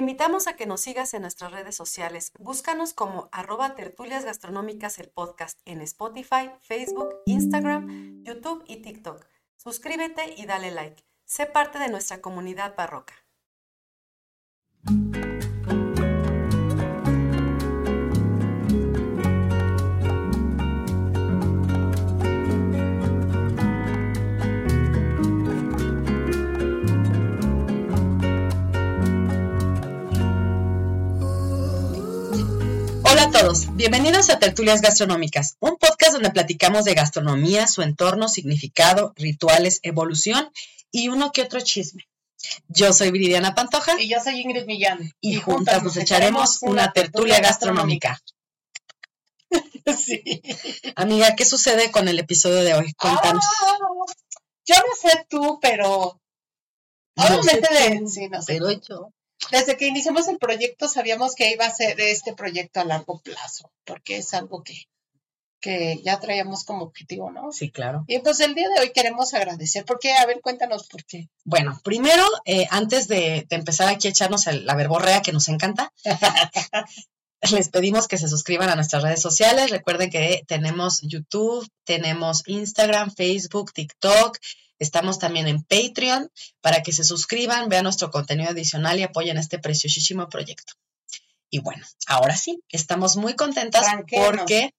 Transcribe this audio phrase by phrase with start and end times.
[0.00, 2.32] Invitamos a que nos sigas en nuestras redes sociales.
[2.38, 9.22] Búscanos como arroba tertulias gastronómicas el podcast en Spotify, Facebook, Instagram, YouTube y TikTok.
[9.58, 11.04] Suscríbete y dale like.
[11.26, 13.12] Sé parte de nuestra comunidad barroca.
[33.32, 39.12] A todos, bienvenidos a Tertulias Gastronómicas, un podcast donde platicamos de gastronomía, su entorno, significado,
[39.16, 40.50] rituales, evolución
[40.90, 42.08] y uno que otro chisme.
[42.68, 45.12] Yo soy Viridiana Pantoja Y yo soy Ingrid Millán.
[45.20, 48.20] y juntas nos echaremos una tertulia gastronómica.
[49.96, 50.40] Sí.
[50.94, 52.92] Amiga, ¿qué sucede con el episodio de hoy?
[52.92, 53.44] Cuéntanos.
[53.44, 53.76] Ah,
[54.64, 56.20] yo no sé tú, pero
[57.16, 58.52] No obviamente sé de- sí, no sé.
[58.52, 59.12] pero yo.
[59.50, 63.70] Desde que iniciamos el proyecto sabíamos que iba a ser este proyecto a largo plazo,
[63.84, 64.74] porque es algo que,
[65.60, 67.52] que ya traíamos como objetivo, ¿no?
[67.52, 68.04] Sí, claro.
[68.06, 71.28] Y entonces el día de hoy queremos agradecer, porque, a ver, cuéntanos por qué.
[71.44, 75.48] Bueno, primero, eh, antes de, de empezar aquí a echarnos el- la verborrea que nos
[75.48, 75.92] encanta,
[77.50, 79.70] les pedimos que se suscriban a nuestras redes sociales.
[79.70, 84.38] Recuerden que tenemos YouTube, tenemos Instagram, Facebook, TikTok.
[84.80, 89.60] Estamos también en Patreon para que se suscriban, vean nuestro contenido adicional y apoyen este
[89.60, 90.72] preciosísimo proyecto.
[91.50, 94.30] Y bueno, ahora sí, estamos muy contentas Ranquenos.
[94.30, 94.74] porque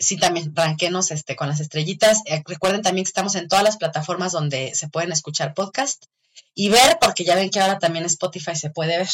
[0.00, 2.20] sí también ranquenos este, con las estrellitas.
[2.26, 6.04] Eh, recuerden también que estamos en todas las plataformas donde se pueden escuchar podcast
[6.54, 9.08] y ver, porque ya ven que ahora también Spotify se puede ver,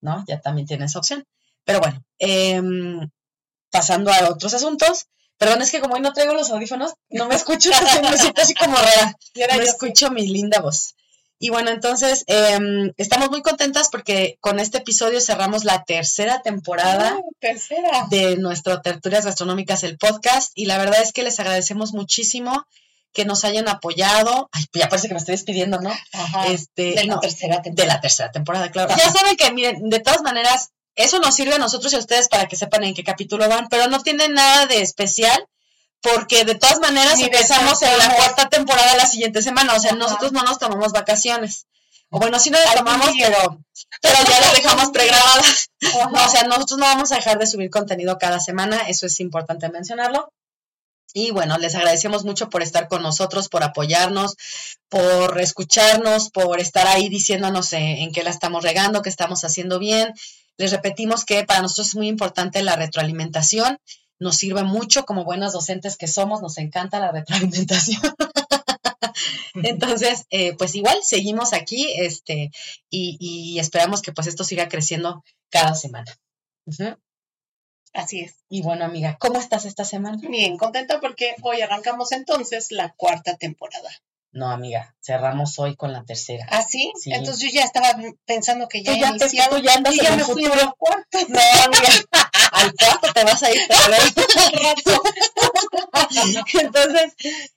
[0.00, 0.24] ¿no?
[0.26, 1.24] Ya también tiene esa opción.
[1.64, 3.10] Pero bueno, em,
[3.70, 5.06] pasando a otros asuntos.
[5.38, 7.70] Perdón, es que como hoy no traigo los audífonos, no me escucho,
[8.10, 9.16] me siento así como rara.
[9.56, 10.94] No escucho mi linda voz.
[11.38, 17.14] Y bueno, entonces em, estamos muy contentas porque con este episodio cerramos la tercera temporada
[17.18, 18.06] Ah, tercera.
[18.08, 22.66] de nuestro Tertulias Gastronómicas, el podcast, y la verdad es que les agradecemos muchísimo
[23.12, 24.48] que nos hayan apoyado.
[24.52, 25.90] Ay, ya parece que me estoy despidiendo, ¿no?
[26.14, 26.46] Ajá.
[26.46, 27.94] Este, de la no, tercera de temporada.
[27.94, 28.94] la tercera temporada, claro.
[28.96, 32.28] Ya saben que, miren, de todas maneras, eso nos sirve a nosotros y a ustedes
[32.28, 35.46] para que sepan en qué capítulo van, pero no tiene nada de especial.
[36.02, 39.90] Porque de todas maneras Ni empezamos en la cuarta temporada la siguiente semana, o sea,
[39.92, 39.98] Ajá.
[39.98, 41.66] nosotros no nos tomamos vacaciones.
[42.10, 43.58] O bueno, sí nos las tomamos, pero,
[44.00, 45.70] pero ya las dejamos pregrabadas.
[46.12, 49.18] No, o sea, nosotros no vamos a dejar de subir contenido cada semana, eso es
[49.20, 50.32] importante mencionarlo.
[51.12, 54.36] Y bueno, les agradecemos mucho por estar con nosotros, por apoyarnos,
[54.88, 59.78] por escucharnos, por estar ahí diciéndonos en, en qué la estamos regando, qué estamos haciendo
[59.78, 60.12] bien.
[60.58, 63.78] Les repetimos que para nosotros es muy importante la retroalimentación.
[64.18, 68.00] Nos sirve mucho como buenas docentes que somos, nos encanta la retroalimentación.
[69.54, 72.50] Entonces, eh, pues igual seguimos aquí este,
[72.90, 76.16] y, y esperamos que pues esto siga creciendo cada semana.
[77.92, 78.34] Así es.
[78.50, 80.18] Y bueno, amiga, ¿cómo estás esta semana?
[80.28, 83.90] Bien, contenta porque hoy arrancamos entonces la cuarta temporada.
[84.36, 86.46] No, amiga, cerramos hoy con la tercera.
[86.50, 86.92] ¿Ah, sí?
[87.00, 87.10] Sí.
[87.10, 87.88] Entonces yo ya estaba
[88.26, 90.44] pensando que ya Tú ya te- iniciaba tú ya andas y en ya me fui
[90.44, 90.60] futuro.
[90.62, 91.18] al cuarto.
[91.28, 91.88] No, amiga,
[92.52, 93.60] al cuarto te vas a ir.
[93.88, 95.02] luego-
[96.60, 97.14] Entonces,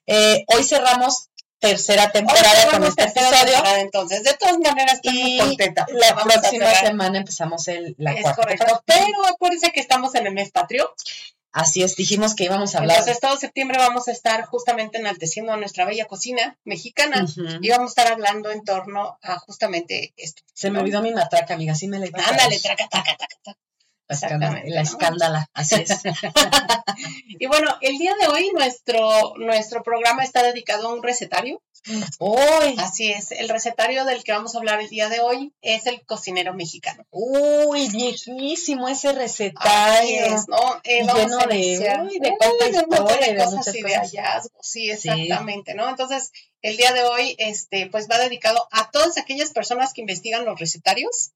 [0.08, 1.30] eh, hoy cerramos
[1.60, 3.62] tercera temporada con este episodio.
[3.78, 5.86] Entonces, de todas maneras, estoy muy contenta.
[5.90, 8.66] la próxima semana empezamos el, la Es cuarta correcto.
[8.66, 8.84] temporada.
[8.86, 10.94] Pero acuérdense que estamos en el mes patrio.
[11.52, 12.98] Así es, dijimos que íbamos a hablar.
[12.98, 17.24] Entonces, todo septiembre vamos a estar justamente enalteciendo a nuestra bella cocina mexicana.
[17.24, 17.58] Ujú.
[17.62, 20.44] Y vamos a estar hablando en torno a justamente esto.
[20.54, 23.36] Se me olvidó mi matraca, amiga, sí me la iba a Ándale, traca, traca, traca,
[23.44, 23.60] traca.
[24.66, 26.00] La escándala, así es.
[27.40, 31.62] Y bueno, el día de hoy nuestro, nuestro programa está dedicado a un recetario.
[32.20, 35.86] Uy, Así es, el recetario del que vamos a hablar el día de hoy es
[35.86, 37.06] el cocinero mexicano.
[37.10, 40.26] uy, viejísimo ese Así recetario.
[40.26, 40.58] es, ¿no?
[40.84, 43.76] Eh, lleno de- iniciar- uy, de Uy, cuánta un montón historia y de de cosas
[43.76, 45.88] y de hallazgos, sí, exactamente, ¿no?
[45.88, 46.32] Entonces,
[46.62, 50.60] el día de hoy, este, pues va dedicado a todas aquellas personas que investigan los
[50.60, 51.32] recetarios,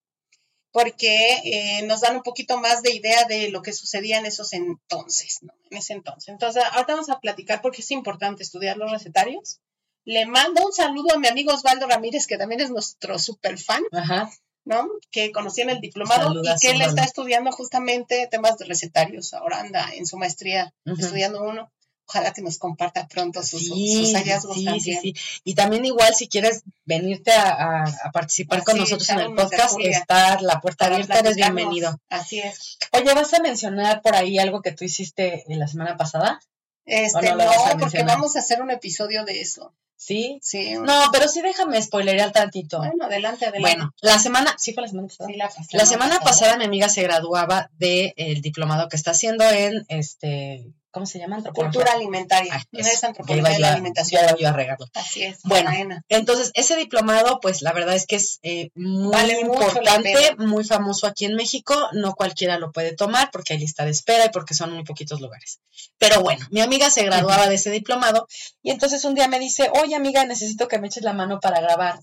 [0.73, 4.53] porque eh, nos dan un poquito más de idea de lo que sucedía en esos
[4.53, 5.53] entonces, ¿no?
[5.69, 6.29] En ese entonces.
[6.29, 9.61] Entonces, ahorita vamos a platicar porque es importante estudiar los recetarios.
[10.03, 13.83] Le mando un saludo a mi amigo Osvaldo Ramírez, que también es nuestro super fan,
[13.91, 14.31] Ajá.
[14.65, 14.89] ¿no?
[15.11, 16.95] Que conocí en el diplomado Saludas, y que él Osvaldo.
[16.95, 19.35] está estudiando justamente temas de recetarios.
[19.35, 21.71] Ahora anda en su maestría estudiando uno.
[22.07, 25.01] Ojalá que nos comparta pronto sus, Sí, sus hallazgos sí, sí, también.
[25.01, 25.13] sí.
[25.45, 27.51] Y también igual si quieres venirte a,
[27.83, 31.35] a- a participar con Así, nosotros en el podcast, está la puerta Para abierta, eres
[31.37, 31.97] bienvenido.
[32.09, 32.77] Así es.
[32.91, 36.39] Oye, ¿vas a mencionar por ahí algo que tú hiciste en la semana pasada?
[36.85, 39.73] Este, no no, porque vamos a hacer un episodio de eso.
[39.95, 40.37] ¿Sí?
[40.41, 40.73] Sí.
[40.73, 42.79] No, pero sí déjame spoilerear tantito.
[42.79, 43.77] Bueno, adelante, adelante.
[43.77, 45.29] Bueno, la semana, sí fue la semana pasada.
[45.29, 49.49] Sí, la, pasada, La semana pasada mi amiga se graduaba del diplomado que está haciendo
[49.49, 51.35] en este, ¿cómo se llama?
[51.37, 51.71] Antropología.
[51.81, 52.53] Cultura alimentaria.
[52.55, 54.21] Ah, no es que antropología de la a- alimentación.
[54.21, 54.77] ya iba yo a.
[54.93, 55.39] Así es.
[55.43, 56.05] Bueno, buena.
[56.07, 61.07] Entonces, ese diplomado, pues la verdad es que es eh, muy Vale importante, muy famoso
[61.07, 61.75] aquí en México.
[61.93, 65.19] No cualquiera lo puede tomar porque hay lista de espera y porque son muy poquitos
[65.19, 65.59] lugares.
[65.97, 68.27] Pero bueno, mi amiga se graduaba de ese diplomado
[68.61, 71.59] y entonces un día me dice, oye amiga, necesito que me eches la mano para
[71.59, 71.99] grabar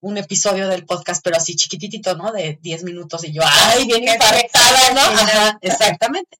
[0.00, 2.30] un episodio del podcast, pero así chiquititito, ¿no?
[2.30, 5.00] De 10 minutos y yo, ay, bien infartada, ¿no?
[5.00, 6.36] Ajá, exactamente.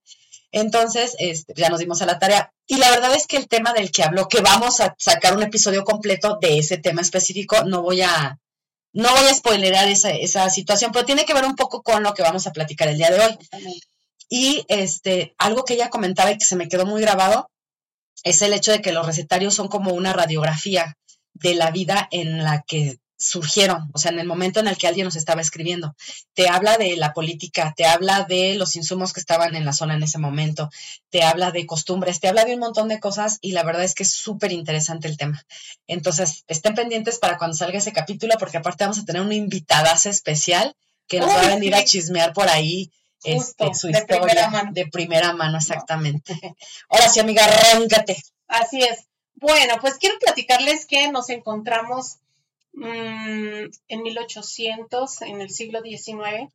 [0.56, 2.52] Entonces, este, ya nos dimos a la tarea.
[2.68, 5.42] Y la verdad es que el tema del que habló, que vamos a sacar un
[5.42, 8.38] episodio completo de ese tema específico, no voy a,
[8.92, 12.14] no voy a spoilerar esa, esa situación, pero tiene que ver un poco con lo
[12.14, 13.38] que vamos a platicar el día de hoy.
[14.28, 17.50] Y este, algo que ella comentaba y que se me quedó muy grabado
[18.22, 20.96] es el hecho de que los recetarios son como una radiografía
[21.32, 24.86] de la vida en la que surgieron, o sea, en el momento en el que
[24.86, 25.94] alguien nos estaba escribiendo.
[26.34, 29.94] Te habla de la política, te habla de los insumos que estaban en la zona
[29.94, 30.70] en ese momento,
[31.10, 33.94] te habla de costumbres, te habla de un montón de cosas y la verdad es
[33.94, 35.44] que es súper interesante el tema.
[35.86, 40.10] Entonces, estén pendientes para cuando salga ese capítulo porque aparte vamos a tener una invitadaza
[40.10, 40.74] especial
[41.06, 41.80] que nos va a venir sí.
[41.80, 42.90] a chismear por ahí
[43.22, 44.70] Justo, este, su de historia primera mano.
[44.72, 46.38] de primera mano, exactamente.
[46.88, 48.22] Ahora sí, amiga, arráncate.
[48.48, 49.06] Así es.
[49.36, 52.18] Bueno, pues quiero platicarles que nos encontramos
[52.74, 56.52] mm, en 1800, en el siglo XIX,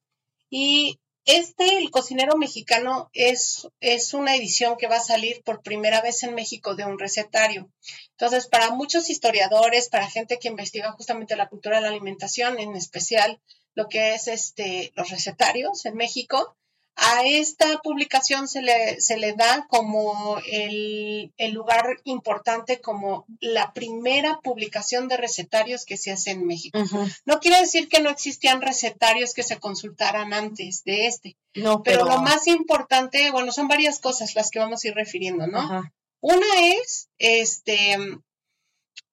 [0.50, 6.02] y este, El cocinero mexicano, es, es una edición que va a salir por primera
[6.02, 7.70] vez en México de un recetario.
[8.12, 12.76] Entonces, para muchos historiadores, para gente que investiga justamente la cultura de la alimentación, en
[12.76, 13.40] especial
[13.76, 16.56] lo que es este, los recetarios en México,
[17.02, 23.74] a esta publicación se le, se le da como el, el lugar importante como la
[23.74, 26.80] primera publicación de recetarios que se hace en México.
[27.26, 32.06] No quiere decir que no existían recetarios que se consultaran antes de este, No, pero,
[32.06, 35.84] lo más importante, bueno, son varias cosas las que vamos a ir refiriendo, ¿no?
[36.22, 37.98] Una es este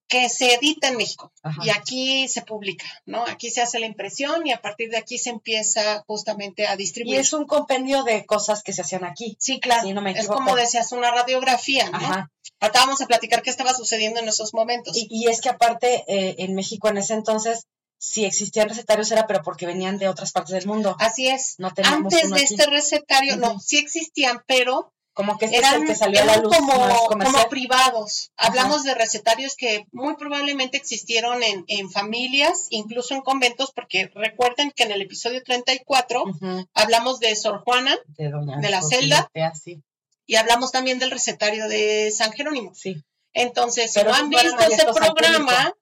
[0.09, 1.61] que se edita en México ajá.
[1.65, 3.25] y aquí se publica, ¿no?
[3.27, 6.79] Aquí se hace la impresión y a partir de aquí se empieza justamente a Y
[6.79, 7.19] distribuir.
[7.19, 9.37] es un compendio de cosas que se hacían aquí.
[9.41, 9.83] Sí, claro.
[9.83, 11.99] Sí, no me es como decías, una radiografía, ¿no?
[11.99, 12.31] Ajá.
[12.61, 14.97] Ahorita vamos a platicar qué estaba sucediendo en esos momentos.
[14.97, 17.67] Y, y es que aparte, eh, en México en ese entonces,
[17.99, 20.97] si existían recetarios era pero porque venían de otras partes del mundo.
[21.01, 21.57] Así es.
[21.59, 22.45] No teníamos Antes de aquí.
[22.55, 26.25] este recetario, no, sí existían, pero Como que este es eran, el que salió a
[26.27, 26.75] la luz como,
[27.09, 28.31] como privados.
[28.37, 28.49] Ajá.
[28.51, 34.71] Hablamos de recetarios que muy probablemente existieron en, en familias, incluso en conventos, porque recuerden
[34.77, 39.31] que en el episodio 34 Ujú, hablamos de Sor Juana De, doña de la celda.
[39.33, 39.81] Tea, sí,
[40.27, 42.73] y hablamos también del recetario de San Jerónimo.
[42.75, 43.03] sí.
[43.33, 45.75] Entonces, si no han visto ese programa,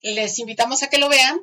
[0.00, 1.40] les invitamos a que lo vean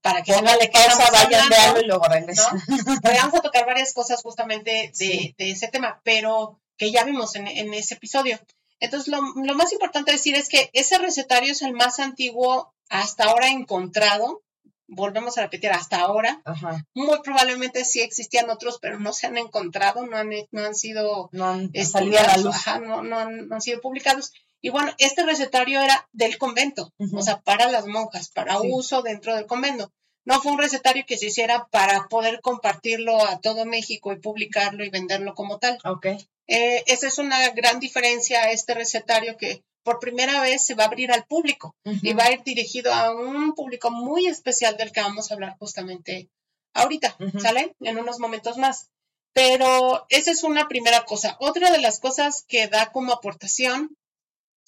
[0.00, 2.44] para que Póngale qué pausa, vayan, veanlo y luego regresen.
[2.68, 2.84] ¿no?
[3.02, 5.34] Vamos a tocar varias cosas justamente de, Sí.
[5.38, 8.40] de ese tema, pero que ya vimos en, en ese episodio.
[8.80, 13.26] Entonces, lo, lo más importante decir es que ese recetario es el más antiguo hasta
[13.26, 14.42] ahora encontrado.
[14.88, 16.42] Volvemos a repetir, hasta ahora.
[16.44, 16.84] Ajá.
[16.94, 21.28] Muy probablemente sí existían otros, pero no se han encontrado, no han, no han sido
[21.30, 22.56] No han estudiados, salido a la luz.
[22.56, 24.32] ajá, no, no han, no han sido publicados.
[24.60, 28.68] Y bueno, este recetario era del convento, o sea, para las monjas, para Sí.
[28.72, 29.92] uso dentro del convento.
[30.24, 34.84] No fue un recetario que se hiciera para poder compartirlo a todo México y publicarlo
[34.84, 35.78] y venderlo como tal.
[35.84, 36.06] Ok.
[36.46, 40.84] Eh, esa es una gran diferencia a este recetario que por primera vez se va
[40.84, 44.92] a abrir al público y va a ir dirigido a un público muy especial del
[44.92, 46.28] que vamos a hablar justamente
[46.74, 47.40] ahorita, Ujú.
[47.40, 47.74] ¿sale?
[47.80, 48.90] En unos momentos más.
[49.32, 51.36] Pero esa es una primera cosa.
[51.40, 53.96] Otra de las cosas que da como aportación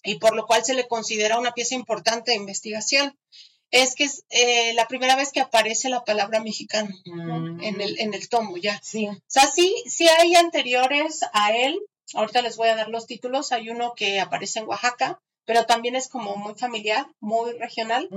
[0.02, 3.16] y por lo cual se le considera una pieza importante de investigación
[3.74, 7.40] es que es eh, la primera vez que aparece la palabra mexicano ¿no?
[7.40, 7.62] Mm.
[7.62, 8.80] en, el, en el tomo ya.
[8.82, 9.08] Sí.
[9.08, 11.80] O sea, sí, sí hay anteriores a él.
[12.14, 13.50] Ahorita les voy a dar los títulos.
[13.50, 18.08] Hay uno que aparece en Oaxaca, pero también es como muy familiar, muy regional.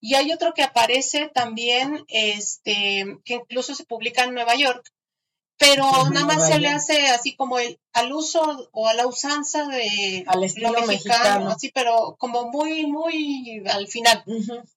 [0.00, 4.86] Y hay otro que aparece también, este, que incluso se publica en Nueva York,
[5.58, 9.66] pero nada más se le hace así como el al uso o a la usanza
[9.68, 11.50] de Al estilo lo mexicano, mexicano.
[11.50, 14.22] así, pero como muy, muy al final.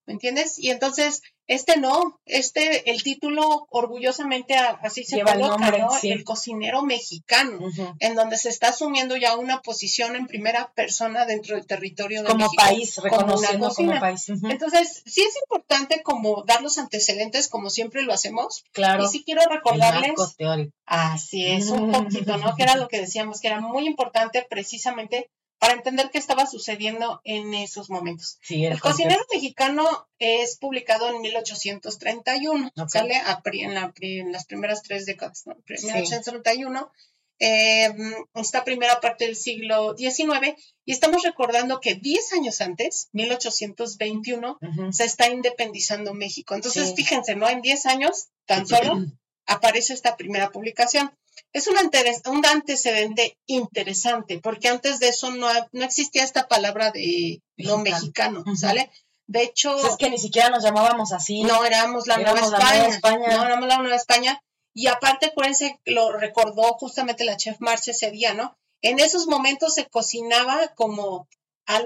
[0.06, 0.58] ¿me entiendes?
[0.58, 5.92] Y entonces, este no, este, el título orgullosamente así se Lleva el coloca, nombre, ¿no?
[5.92, 6.12] sí.
[6.12, 7.60] El cocinero mexicano,
[8.00, 12.28] en donde se está asumiendo ya una posición en primera persona dentro del territorio de
[12.30, 12.62] Como México.
[12.64, 14.30] país, reconociendo como, país.
[14.30, 19.04] Entonces, sí es importante como dar los antecedentes, como siempre lo hacemos, Claro.
[19.04, 20.14] y sí quiero El recordarles,
[20.86, 22.56] así es, un poquito, ¿no?
[22.56, 25.30] Que era lo que decíamos, que era muy importante precisamente
[25.60, 28.40] para entender qué estaba sucediendo en esos momentos.
[28.42, 29.86] Sí, el cocinero mexicano
[30.18, 35.56] es publicado en 1831, sale en, las primeras tres décadas, ¿no?
[35.68, 36.92] 1831.
[37.42, 44.60] Em, esta primera parte del siglo XIX, y estamos recordando que 10 años antes, 1821,
[44.92, 46.56] se está independizando México.
[46.56, 47.50] Entonces, fíjense, ¿no?
[47.50, 49.06] En 10 años, tan solo,
[49.46, 51.12] aparece esta primera publicación.
[51.54, 57.42] Es un, un antecedente interesante, porque antes de eso no, no existía esta palabra de
[57.58, 58.92] lo mexicano, ¿sale?
[59.28, 59.76] De hecho...
[59.88, 61.44] Es que ni siquiera nos llamábamos así.
[61.44, 63.28] No, éramos la, Nueva, España.
[63.38, 64.42] No, éramos la Nueva España.
[64.74, 68.58] Y aparte, acuérdense, lo recordó justamente la chef Marche ese día, ¿no?
[68.82, 71.28] En esos momentos se cocinaba como
[71.66, 71.84] a,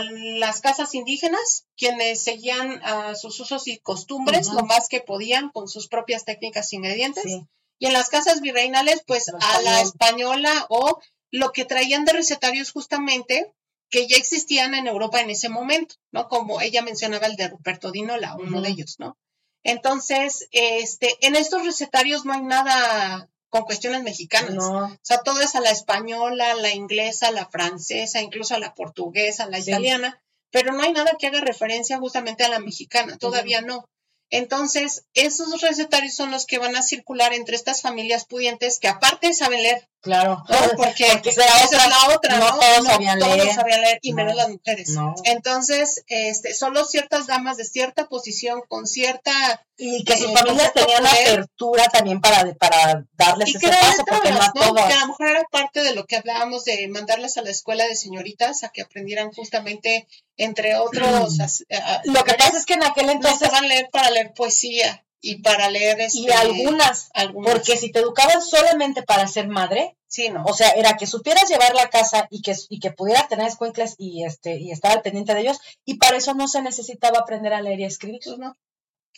[0.00, 5.66] las casas indígenas, quienes seguían a sus usos y costumbres lo más que podían con
[5.66, 7.40] sus propias técnicas e ingredientes.
[7.78, 11.00] Y en las casas virreinales, pues a la española o
[11.30, 13.52] lo que traían de recetarios justamente
[13.90, 16.28] que ya existían en Europa en ese momento, ¿no?
[16.28, 19.16] Como ella mencionaba el de Ruperto Dinola, uno de ellos, ¿no?
[19.62, 24.56] Entonces, este, en estos recetarios no hay nada con cuestiones mexicanas.
[24.58, 29.46] O sea, todo es a la española, la inglesa, la francesa, incluso a la portuguesa,
[29.46, 33.88] la italiana, pero no hay nada que haga referencia justamente a la mexicana, todavía no.
[34.36, 39.32] Entonces, esos recetarios son los que van a circular entre estas familias pudientes que aparte
[39.32, 39.88] saben leer.
[40.04, 40.44] Claro.
[40.76, 42.46] Porque, esa es la otra, ¿no?
[42.46, 43.98] Todos, sabían, leer.
[44.02, 44.94] y menos las mujeres.
[45.24, 49.32] Entonces, este, solo ciertas damas de cierta posición, con cierta...
[49.78, 54.74] Y que sus eh, familias tenían apertura también para, para darles ese paso, porque no,
[54.74, 57.84] Que a lo mejor era parte de lo que hablábamos de mandarles a la escuela
[57.88, 60.06] de señoritas a que aprendieran justamente,
[60.36, 61.38] entre otros...
[62.04, 63.50] lo que pasa es que en aquel entonces...
[63.50, 68.00] van a leer para leer poesía y para leer este, y algunas, porque si te
[68.00, 72.28] educaban solamente para ser madre sí no o sea era que supieras llevar la casa
[72.30, 75.58] y que y que pudieras tener escuincles y este y estar al pendiente de ellos
[75.84, 78.54] y para eso no se necesitaba aprender a leer y escribir pues no.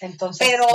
[0.00, 0.66] entonces pero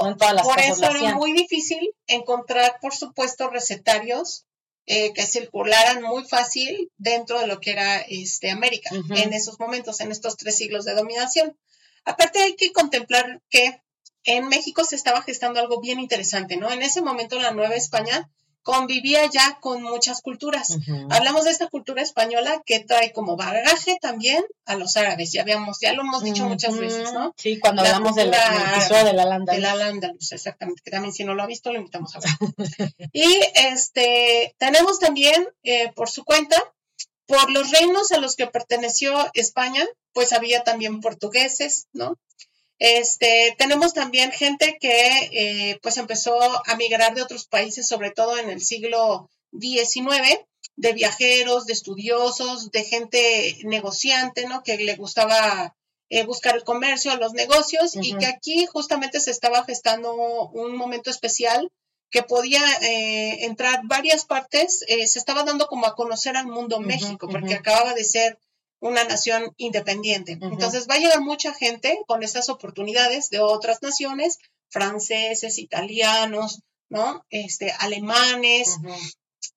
[0.44, 4.46] por eso era muy difícil encontrar por supuesto recetarios
[4.86, 10.02] eh, que circularan muy fácil dentro de lo que era este América en esos momentos
[10.02, 11.56] en estos tres siglos de dominación.
[12.04, 13.80] Aparte hay que contemplar que
[14.24, 16.72] en México se estaba gestando algo bien interesante, ¿no?
[16.72, 18.30] En ese momento la Nueva España
[18.64, 20.78] convivía ya con muchas culturas.
[21.10, 25.32] Hablamos de esta cultura española que trae como bagaje también a los árabes.
[25.32, 27.34] Ya habíamos, ya lo hemos dicho muchas veces, ¿no?
[27.38, 29.54] Sí, cuando hablamos del, episodio de la Landa.
[29.54, 30.82] De la Landa, exactamente.
[30.84, 32.30] Que también si no lo ha visto, lo invitamos a ver.
[33.14, 33.26] y
[33.56, 36.62] este, tenemos también, eh, por su cuenta,
[37.26, 42.20] por los reinos a los que perteneció España, pues había también portugueses, ¿no?
[42.84, 48.40] Este, tenemos también gente que eh, pues empezó a migrar de otros países, sobre todo
[48.40, 50.40] en el siglo XIX,
[50.78, 54.64] de viajeros, de estudiosos, de gente negociante, ¿no?
[54.64, 55.76] Que le gustaba
[56.10, 60.16] eh, buscar el comercio, los negocios, y que aquí justamente se estaba gestando
[60.50, 61.72] un momento especial
[62.10, 67.28] que podía eh, entrar varias partes, se estaba dando como a conocer al mundo México,
[67.30, 68.40] porque acababa de ser
[68.82, 70.38] una nación independiente.
[70.42, 77.24] Entonces va a llegar mucha gente con estas oportunidades de otras naciones, franceses, italianos, ¿no?
[77.30, 78.78] Este, alemanes.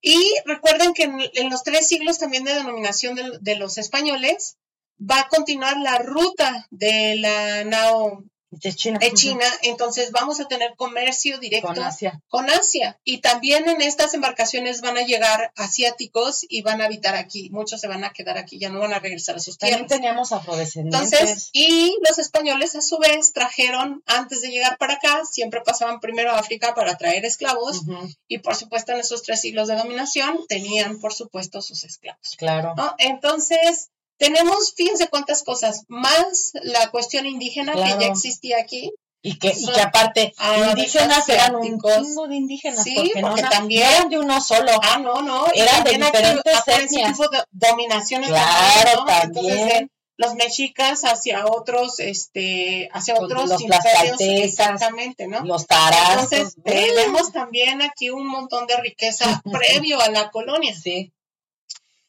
[0.01, 4.59] Y recuerden que en, los tres siglos también de denominación de, los españoles
[5.01, 8.25] va a continuar la ruta de la nao
[8.61, 8.99] de China.
[9.15, 12.21] China, entonces vamos a tener comercio directo con Asia.
[12.29, 12.99] con Asia.
[13.05, 17.51] Y también en estas embarcaciones van a llegar asiáticos y van a habitar aquí.
[17.51, 19.81] Muchos se van a quedar aquí, ya no van a regresar a sus tierras.
[19.81, 21.13] También teníamos afrodescendientes.
[21.13, 26.01] Entonces, y los españoles a su vez trajeron, antes de llegar para acá, siempre pasaban
[26.01, 27.83] primero a África para traer esclavos.
[28.29, 32.37] Y por supuesto, en esos tres siglos de dominación, tenían, por supuesto, sus esclavos.
[32.37, 32.75] Claro.
[32.99, 38.93] Entonces, tenemos, fíjense cuántas cosas, más la cuestión indígena que ya existía aquí.
[39.27, 40.35] Y que, y que aparte,
[40.69, 44.71] indígenas eran un chingo de indígenas, sí, porque, no, también eran de uno solo.
[44.83, 45.47] Ah, no, no.
[45.55, 47.13] Eran de diferentes etnias.
[47.13, 49.91] Tipo de dominaciones claro, también.
[50.19, 55.41] los mexicas hacia otros, este, hacia otros los imperios, exactamente, ¿no?
[55.41, 56.31] Los tarazos.
[56.31, 60.75] Entonces, tenemos también aquí un montón de riqueza previo a la colonia.
[60.75, 61.15] Sí.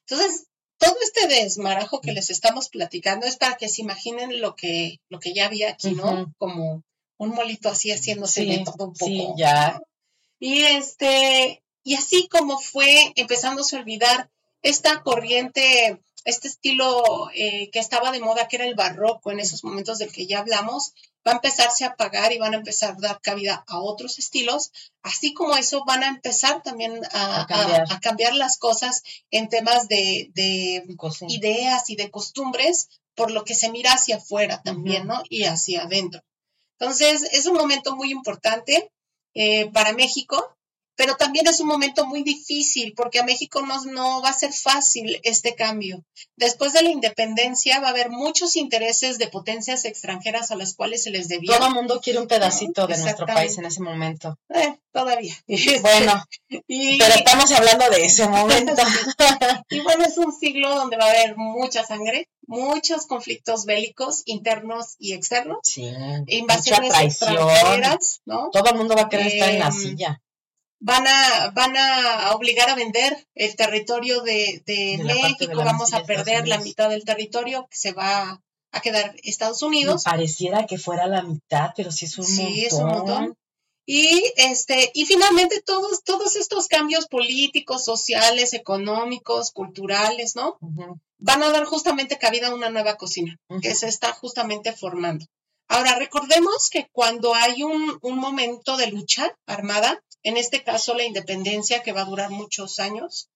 [0.02, 0.48] Entonces,
[0.86, 5.20] todo este desmarajo que les estamos platicando es para que se imaginen lo que, lo
[5.20, 6.34] que ya había aquí, ¿no?
[6.38, 6.84] Como
[7.18, 9.06] un molito así haciéndose de todo un poco.
[9.06, 9.82] Sí, ya.
[10.40, 14.30] Y este, y así como fue empezándose a olvidar
[14.62, 19.64] esta corriente este estilo eh, que estaba de moda, que era el barroco en esos
[19.64, 20.94] momentos del que ya hablamos,
[21.26, 24.72] va a empezarse a apagar y van a empezar a dar cabida a otros estilos,
[25.04, 27.48] así como eso van a empezar también a,
[28.02, 28.36] cambiar.
[28.36, 30.32] las cosas en temas de,
[31.28, 35.24] ideas y de costumbres, por lo que se mira hacia afuera también, ¿no?
[35.30, 36.22] Y hacia adentro.
[36.80, 38.92] Entonces, es un momento muy importante
[39.34, 40.56] eh, para México
[40.96, 44.54] pero también es un momento muy difícil porque a México no, no, va a ser
[44.54, 46.04] fácil este cambio.
[46.38, 51.04] Después de la independencia va a haber muchos intereses de potencias extranjeras a las cuales
[51.04, 51.58] se les debía.
[51.58, 54.38] Todo el mundo quiere un pedacito de nuestro país en ese momento.
[54.50, 55.36] Eh, todavía.
[55.86, 58.74] Bueno, pero estamos hablando de ese momento.
[59.70, 64.96] y bueno, es un siglo donde va a haber mucha sangre, muchos conflictos bélicos internos
[64.98, 65.60] y externos.
[65.64, 65.92] Sí.
[66.28, 68.50] Invasiones extranjeras, ¿no?
[68.52, 70.22] Todo el mundo va a querer estar en la em, silla
[70.86, 74.62] van a, van a obligar a vender el territorio de,
[75.04, 78.40] México, vamos a perder la mitad del territorio que se va
[78.72, 80.04] a quedar Estados Unidos.
[80.04, 82.46] pareciera que fuera la mitad, pero sí es un montón.
[82.46, 83.38] Sí, es un montón.
[83.88, 90.60] Y este, y finalmente todos, todos estos cambios políticos, sociales, económicos, culturales, ¿no?
[91.18, 95.26] Van a dar justamente cabida a una nueva cocina, que se está justamente formando.
[95.68, 101.04] Ahora, recordemos que cuando hay un, un momento de lucha armada, en este caso la
[101.04, 103.30] independencia que va a durar muchos años,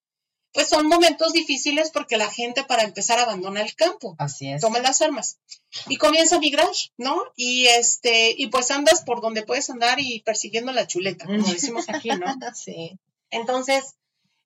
[0.52, 4.16] pues son momentos difíciles porque la gente para empezar abandona el campo.
[4.18, 4.62] Así es.
[4.62, 5.38] Toma las armas
[5.88, 7.22] y comienza a migrar, ¿no?
[7.36, 11.88] Y este y pues andas por donde puedes andar y persiguiendo la chuleta, como decimos
[11.90, 12.26] aquí, ¿no?
[12.56, 13.00] sí.
[13.30, 13.94] Entonces,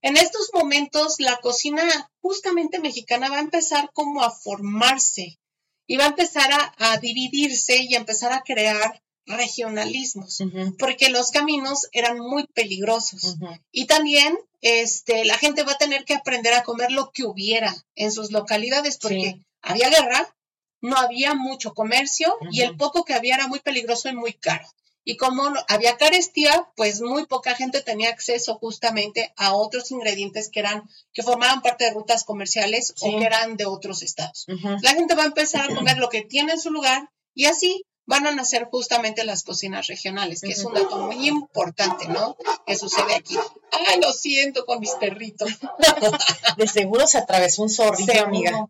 [0.02, 5.40] en estos momentos la cocina justamente mexicana va a empezar como a formarse
[5.88, 10.40] y va a empezar a, a dividirse y a empezar a crear regionalismos,
[10.78, 13.38] porque los caminos eran muy peligrosos.
[13.72, 17.74] Y también este, la gente va a tener que aprender a comer lo que hubiera
[17.96, 20.36] en sus localidades, porque había guerra,
[20.82, 24.68] no había mucho comercio y el poco que había era muy peligroso y muy caro.
[25.06, 30.62] Y como había carestía, pues muy poca gente tenía acceso justamente a otros ingredientes que
[30.62, 34.46] eran, que formaban parte de rutas comerciales o que eran de otros estados.
[34.82, 37.86] La gente va a empezar a comer lo que tiene en su lugar y así
[38.06, 42.38] van a nacer justamente las cocinas regionales, que es un dato muy importante, ¿no?
[42.66, 43.38] Que sucede aquí.
[43.72, 45.50] Ay, lo siento con mis perritos.
[46.58, 48.68] De seguro se atravesó un zorrillo, amiga.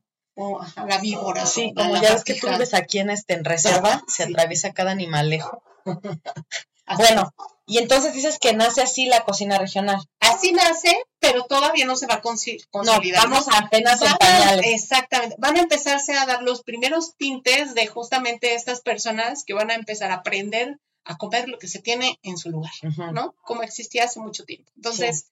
[0.88, 1.46] la víbora.
[1.46, 4.92] Sí, como ya ves que tú ves aquí en este en reserva, se atraviesa cada
[4.92, 5.64] animalejo.
[6.98, 7.34] bueno,
[7.66, 9.98] y entonces dices que nace así la cocina regional.
[10.20, 12.68] Así nace, pero todavía no se va a consolidar.
[12.74, 14.66] No, vamos apenas en pañales.
[14.68, 15.36] Exactamente.
[15.40, 19.76] Van a empezarse a dar los primeros tintes de justamente estas personas que van a
[19.76, 22.72] empezar a aprender a comer lo que se tiene en su lugar,
[23.14, 23.36] ¿no?
[23.44, 24.72] Como existía hace mucho tiempo.
[24.76, 25.28] Entonces,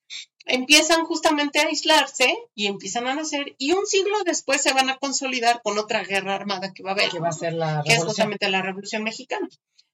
[0.46, 4.98] empiezan justamente a aislarse y empiezan a nacer y un siglo después se van a
[4.98, 7.10] consolidar con otra guerra armada que va a haber.
[7.10, 9.48] Que va a ser la Que es justamente la Revolución Mexicana.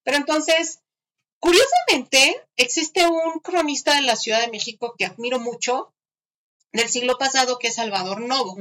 [0.04, 0.80] Pero entonces,
[1.40, 5.94] Curiosamente, existe un cronista de la Ciudad de México que admiro mucho
[6.74, 8.58] del siglo pasado, que es Salvador Novo.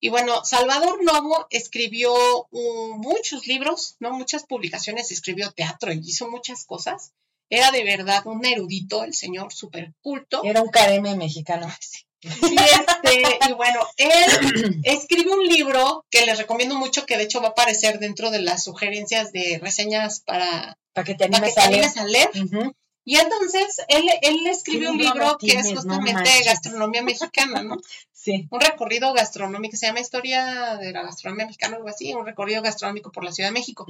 [0.00, 2.14] Y bueno, Salvador Novo escribió
[2.50, 4.10] muchos libros, ¿no?
[4.12, 7.12] Muchas publicaciones, escribió teatro y hizo muchas cosas.
[7.48, 10.42] Era de verdad un erudito, el señor súper culto.
[10.42, 11.72] Era un careme mexicano.
[12.26, 17.40] Y, este, y bueno, él escribe un libro que les recomiendo mucho, que de hecho
[17.40, 21.68] va a aparecer dentro de las sugerencias de reseñas para, para que te animes, a
[21.68, 22.30] leer.
[23.08, 27.76] Y entonces él, él escribe un libro que es justamente gastronomía mexicana, ¿no?
[28.26, 28.48] Sí.
[28.50, 33.12] Un recorrido gastronómico, se llama Historia de la Gastronomía Mexicana, algo así, un recorrido gastronómico
[33.12, 33.86] por la Ciudad de México.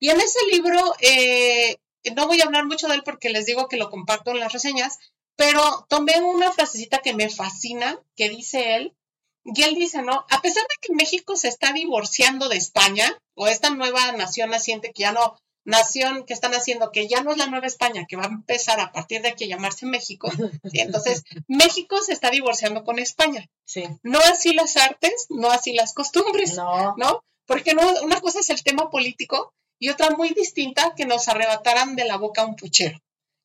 [0.00, 1.76] Y en ese libro, eh,
[2.16, 4.52] no voy a hablar mucho de él porque les digo que lo comparto en las
[4.52, 4.98] reseñas,
[5.36, 8.96] pero tomé una frasecita que me fascina, que dice él,
[9.44, 10.26] y él dice, ¿no?
[10.30, 14.92] A pesar de que México se está divorciando de España, o esta nueva nación naciente
[14.92, 18.16] que ya no, nación que están haciendo, que ya no es la Nueva España, que
[18.16, 20.30] va a empezar a partir de aquí a llamarse México.
[20.72, 23.50] Entonces, México se está divorciando con España.
[23.64, 23.84] Sí.
[24.02, 26.94] No así las artes, no así las costumbres, no.
[26.96, 27.24] ¿no?
[27.46, 31.96] Porque no, una cosa es el tema político y otra muy distinta que nos arrebataran
[31.96, 32.98] de la boca un puchero.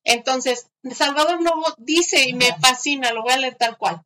[0.04, 4.02] Entonces, Salvador Novo dice, y me fascina, lo voy a leer tal cual,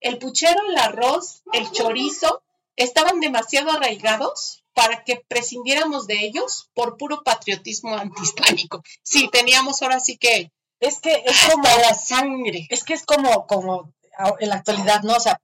[0.00, 2.42] el puchero, el arroz, el chorizo,
[2.76, 8.84] estaban demasiado arraigados para que prescindiéramos de ellos por puro patriotismo antihispánico.
[9.02, 10.52] Sí, teníamos ahora sí que...
[10.80, 12.68] Es que es como la sangre.
[12.70, 13.92] Es que es como, como
[14.38, 15.14] en la actualidad, ¿no?
[15.14, 15.40] O sea,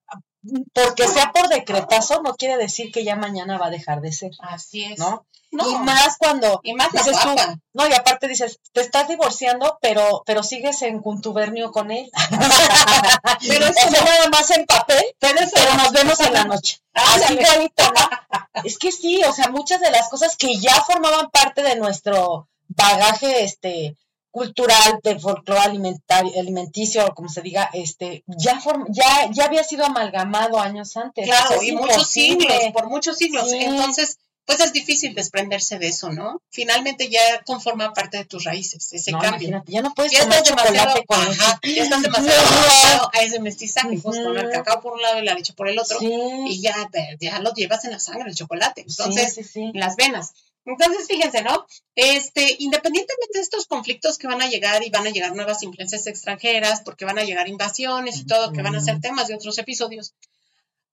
[0.72, 4.30] porque sea por decretazo no quiere decir que ya mañana va a dejar de ser.
[4.38, 4.98] Así es.
[4.98, 5.26] ¿No?
[5.62, 7.34] Y más cuando y más dices tú,
[7.72, 12.10] no, y aparte dices, te estás divorciando, pero, pero sigues en contubernio con él.
[13.48, 15.40] pero eso nada más en papel, pero,
[15.76, 16.80] nos vemos en la noche.
[16.94, 18.62] Así igualito, ¿no?
[18.64, 22.48] es que sí, o sea, muchas de las cosas que ya formaban parte de nuestro
[22.68, 23.96] bagaje, este,
[24.34, 30.58] cultural, de folclore alimentario, alimenticio, como se diga, este, ya, ya, ya había sido amalgamado
[30.58, 31.24] años antes.
[31.24, 33.52] Claro, y muchos siglos, por muchos siglos.
[33.52, 36.42] Entonces, pues es difícil desprenderse de eso, ¿no?
[36.50, 39.62] Finalmente ya conforma parte de tus raíces, ese cambio.
[39.66, 44.18] ya no puedes ya estás demasiado, con ajá, ya estás demasiado a ese mestizaje, pues
[44.18, 47.38] con el cacao por un lado y la leche por el otro, y ya, ya
[47.40, 50.32] lo llevas en la sangre, el chocolate, entonces, en las venas.
[50.66, 51.66] Entonces, fíjense, ¿no?
[51.94, 56.06] Este, independientemente de estos conflictos que van a llegar y van a llegar nuevas influencias
[56.06, 59.58] extranjeras, porque van a llegar invasiones y todo, que van a ser temas de otros
[59.58, 60.14] episodios,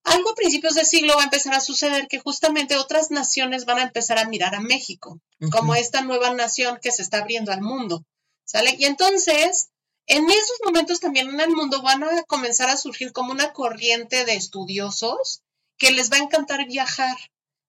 [0.04, 3.80] algo a principios de siglo va a empezar a suceder que justamente otras naciones van
[3.80, 5.20] a empezar a mirar a México
[5.52, 8.04] como esta nueva nación que se está abriendo al mundo,
[8.44, 8.76] ¿sale?
[8.78, 9.70] Y entonces,
[10.08, 14.26] en esos momentos también en el mundo van a comenzar a surgir como una corriente
[14.26, 15.42] de estudiosos
[15.78, 17.18] que les va a encantar viajar,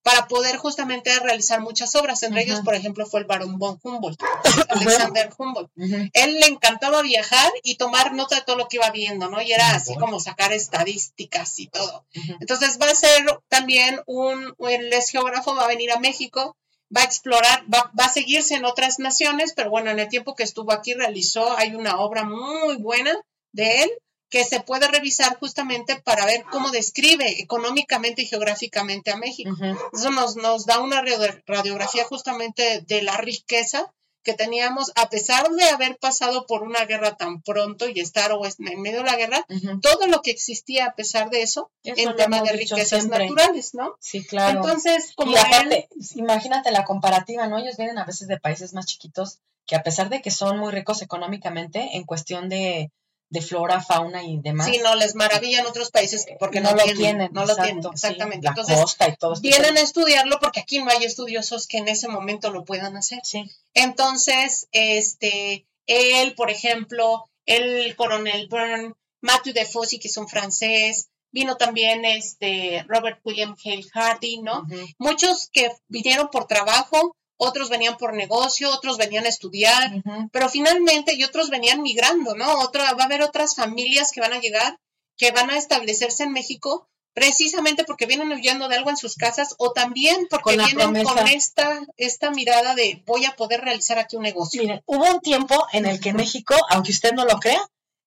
[0.03, 2.23] para poder justamente realizar muchas obras.
[2.23, 4.21] Entre ellos, por ejemplo, fue el barón von Humboldt,
[4.69, 5.71] Alexander Humboldt.
[6.13, 9.41] Él le encantaba viajar y tomar nota de todo lo que iba viendo, ¿no?
[9.41, 12.05] Y era así como sacar estadísticas y todo.
[12.41, 16.57] Entonces va a ser también un, él es geógrafo, va a venir a México,
[16.95, 20.35] va a explorar, va, va a seguirse en otras naciones, pero bueno, en el tiempo
[20.35, 23.17] que estuvo aquí realizó, hay una obra muy buena
[23.53, 23.91] de él
[24.33, 29.55] que se puede revisar justamente para ver cómo describe económicamente y geográficamente a México.
[29.93, 31.05] Eso nos, nos da una
[31.47, 33.93] radiografía justamente de la riqueza
[34.23, 38.81] que teníamos, a pesar de haber pasado por una guerra tan pronto y estar en
[38.81, 39.45] medio de la guerra,
[39.83, 43.97] todo lo que existía a pesar de eso, en tema de riquezas naturales, ¿no?
[44.01, 44.61] Sí, claro.
[44.61, 47.59] Entonces, como y aparte, imagínate la comparativa, ¿no?
[47.59, 50.73] Ellos vienen a veces de países más chiquitos que a pesar de que son muy
[50.73, 52.91] ricos económicamente, en cuestión de
[53.33, 54.67] de flora, fauna y demás.
[54.67, 58.47] Sí, no, les maravillan otros países porque no, lo tienen, no lo tienen, exactamente.
[58.47, 58.77] Entonces,
[59.09, 62.51] y todo este vienen a estudiarlo porque aquí no hay estudiosos que en ese momento
[62.51, 63.21] lo puedan hacer.
[63.25, 63.51] Sí.
[63.73, 68.93] Entonces, este, él, por ejemplo, el coronel Byrne,
[69.23, 74.67] Matthew Defossy, que es un francés, vino también este Robert William Hale Hardy, ¿no?
[74.99, 81.15] Muchos que vinieron por trabajo, otros venían por negocio, otros venían a estudiar, pero finalmente
[81.15, 82.61] y otros venían migrando, ¿no?
[82.61, 84.79] Otra, va a haber otras familias que van a llegar,
[85.17, 89.55] que van a establecerse en México precisamente porque vienen huyendo de algo en sus casas
[89.59, 94.23] o también porque vienen con esta, esta mirada de voy a poder realizar aquí un
[94.23, 94.63] negocio.
[94.63, 97.61] Miren, hubo un tiempo en el que México, aunque usted no lo crea,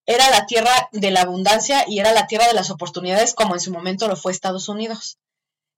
[0.08, 3.60] era la tierra de la abundancia y era la tierra de las oportunidades como en
[3.60, 5.18] su momento lo fue Estados Unidos.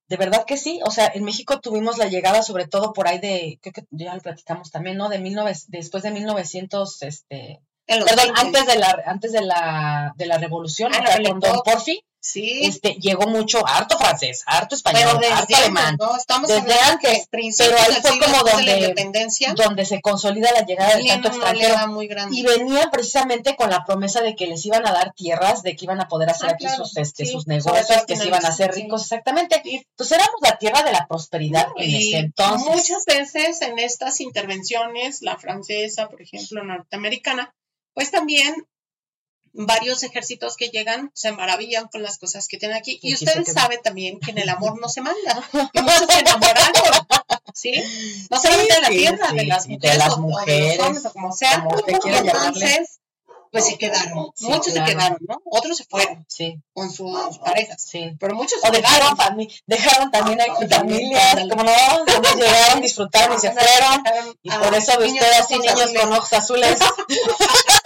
[0.08, 3.18] De verdad que sí, o sea, en México tuvimos la llegada sobre todo por ahí
[3.18, 5.08] de, creo que ya lo platicamos también, ¿no?
[5.08, 10.38] De 19, después de 1900, este, perdón, antes de la, antes de la, de la
[10.38, 12.60] revolución, ah, con Don Porfi, Sí.
[12.64, 15.96] Este, llegó mucho, harto francés, harto español, harto alemán.
[15.98, 16.16] ¿no?
[16.16, 18.94] Estamos desde antes, pero ahí fue como donde,
[19.54, 21.88] donde se consolida la llegada del tanto extranjero.
[21.88, 22.08] Muy.
[22.32, 25.84] Y venían precisamente con la promesa de que les iban a dar tierras, de que
[25.84, 28.72] iban a poder hacer ah, aquí sus, este, sus negocios, que se iban a hacer
[28.72, 29.62] ricos, exactamente.
[29.64, 32.68] Entonces éramos la tierra de la prosperidad en ese entonces.
[32.68, 37.54] Muchas veces en estas intervenciones, la francesa, por ejemplo, norteamericana,
[37.94, 38.66] pues también
[39.66, 42.98] varios ejércitos que llegan se maravillan con las cosas que tienen aquí.
[43.02, 45.18] Y, ustedes saben también que en el amor no se manda.
[45.72, 47.06] Y muchos se enamoraron,
[47.54, 47.82] ¿sí?
[48.30, 51.06] No solamente de la tierra, de las mujeres, de las mujeres o, de los hombres,
[51.06, 51.64] o como sea.
[51.64, 53.00] Como usted quiera Entonces,
[53.50, 54.30] pues se quedaron.
[54.40, 55.40] muchos se quedaron, ¿no?
[55.44, 56.60] Otros se fueron sí.
[56.72, 57.82] con sus parejas.
[57.82, 58.12] Sí.
[58.18, 59.16] Pero muchos o dejaron,
[59.66, 61.72] dejaron también aquí familias, como no,
[62.36, 64.36] llegaron, disfrutaron y se fueron.
[64.42, 66.78] Y por eso usted así niños con ojos azules.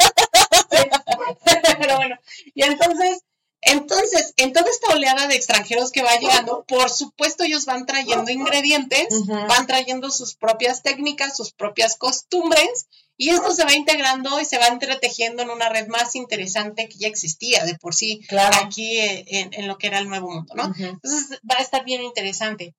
[1.96, 2.16] Pero bueno,
[2.54, 3.22] y entonces,
[3.60, 8.30] entonces, en toda esta oleada de extranjeros que va llegando, por supuesto ellos van trayendo
[8.30, 14.44] ingredientes, van trayendo sus propias técnicas, sus propias costumbres, y esto se va integrando y
[14.44, 18.26] se va entretejiendo en una red más interesante que ya existía de por sí
[18.64, 20.72] aquí eh, en, lo que era el Nuevo Mundo, ¿no?
[20.76, 22.74] Entonces va a estar bien interesante.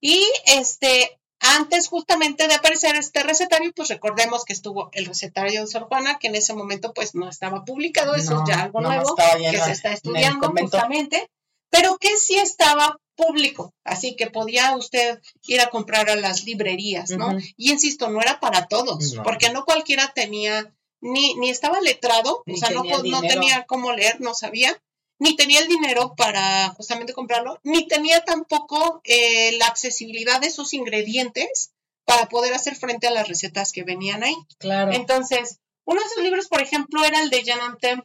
[0.00, 5.66] Y este, antes justamente de aparecer este recetario, pues recordemos que estuvo el recetario de
[5.66, 9.14] Sor Juana, que en ese momento pues no estaba publicado, eso es ya algo nuevo
[9.16, 11.30] que se está estudiando justamente,
[11.70, 17.10] pero que sí estaba público, así que podía usted ir a comprar a las librerías,
[17.10, 17.36] ¿no?
[17.56, 22.56] Y insisto, no era para todos, porque no cualquiera tenía, ni, ni estaba letrado, o
[22.56, 24.80] sea, no, no tenía cómo leer, no sabía,
[25.18, 30.72] ni tenía el dinero para justamente comprarlo, ni tenía tampoco eh, la accesibilidad de esos
[30.74, 31.72] ingredientes
[32.04, 34.36] para poder hacer frente a las recetas que venían ahí.
[34.58, 34.92] Claro.
[34.92, 38.02] Entonces, uno de esos libros, por ejemplo, era el de Jean-Antoine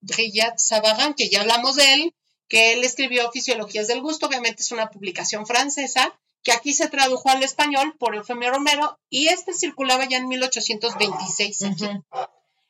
[0.00, 2.14] Brillat Savarin, que ya hablamos de él,
[2.48, 7.28] que él escribió Fisiologías del Gusto, obviamente es una publicación francesa, que aquí se tradujo
[7.28, 11.88] al español por Eufemio Romero, y este circulaba ya en 1826 aquí.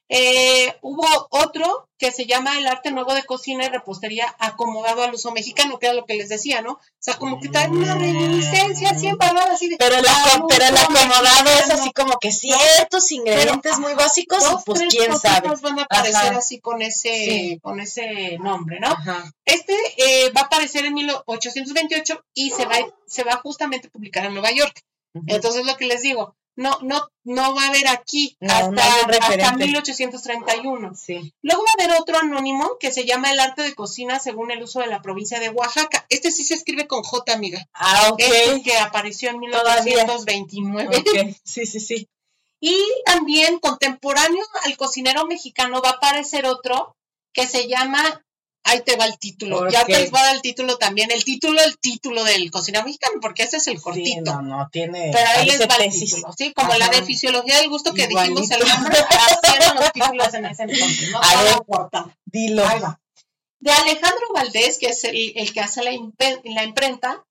[0.08, 5.14] Eh, hubo otro que se llama El arte nuevo de cocina y repostería acomodado al
[5.14, 6.72] uso mexicano, que era lo que les decía, ¿no?
[6.72, 9.76] O sea, como que trae una reminiscencia siempre así de.
[9.78, 15.18] Pero, la, pero el acomodado es así como que ciertos ingredientes muy básicos, pues quién
[15.18, 15.48] sabe.
[15.60, 18.96] van a aparecer así con ese, con ese nombre, ¿no?
[19.44, 24.24] Este eh, va a aparecer en 1828 y se va, se va justamente a publicar
[24.26, 24.82] en Nueva York.
[25.26, 30.94] Entonces, lo que les digo, no, no, no va a haber aquí hasta, 1831.
[30.94, 31.34] Sí.
[31.42, 34.62] Luego va a haber otro anónimo que se llama El arte de cocina según el
[34.62, 36.06] uso de la provincia de Oaxaca.
[36.08, 37.66] Este sí se escribe con J, amiga.
[37.74, 38.20] Ah, ok.
[38.20, 41.36] Este que apareció en 1829.
[41.44, 42.08] Sí, sí, sí.
[42.58, 46.96] Y también contemporáneo al cocinero mexicano va a aparecer otro
[47.34, 48.25] que se llama
[48.66, 49.68] ahí te va el título.
[49.70, 51.10] Ya te va a dar el título también.
[51.10, 54.34] El título, el título del cocinero mexicano, porque ese es el cortito.
[54.34, 55.10] no, no, tiene.
[55.12, 56.52] Pero ahí les va el título, ¿sí?
[56.52, 60.46] Como la de fisiología del gusto que dijimos el nombre, así eran los títulos en
[60.46, 61.20] ese entonces, ¿no?
[61.22, 62.66] A ver, dilo.
[62.66, 63.00] Ahí va.
[63.60, 65.90] De Alejandro Valdés, que es el, el que hace la,
[66.44, 67.24] la imprenta,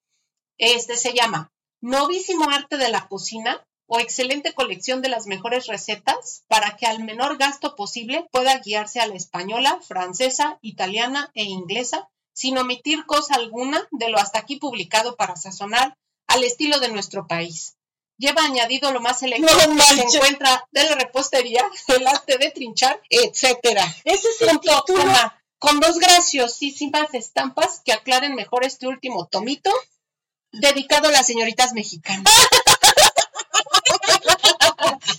[0.58, 6.44] este se llama Novísimo Arte de la Cocina, o excelente colección de las mejores recetas
[6.48, 12.10] para que al menor gasto posible pueda guiarse a la española, francesa, italiana e inglesa
[12.34, 17.28] sin omitir cosa alguna de lo hasta aquí publicado para sazonar al estilo de nuestro
[17.28, 17.76] país.
[18.18, 23.02] Lleva añadido lo más selecto que se encuentra de la repostería, el arte de trinchar,
[23.10, 23.84] etcétera.
[24.04, 25.04] Ese es el título.
[25.58, 29.72] Con dos graciosísimas estampas que aclaren mejor este último tomito
[30.52, 32.24] dedicado a las señoritas mexicanas.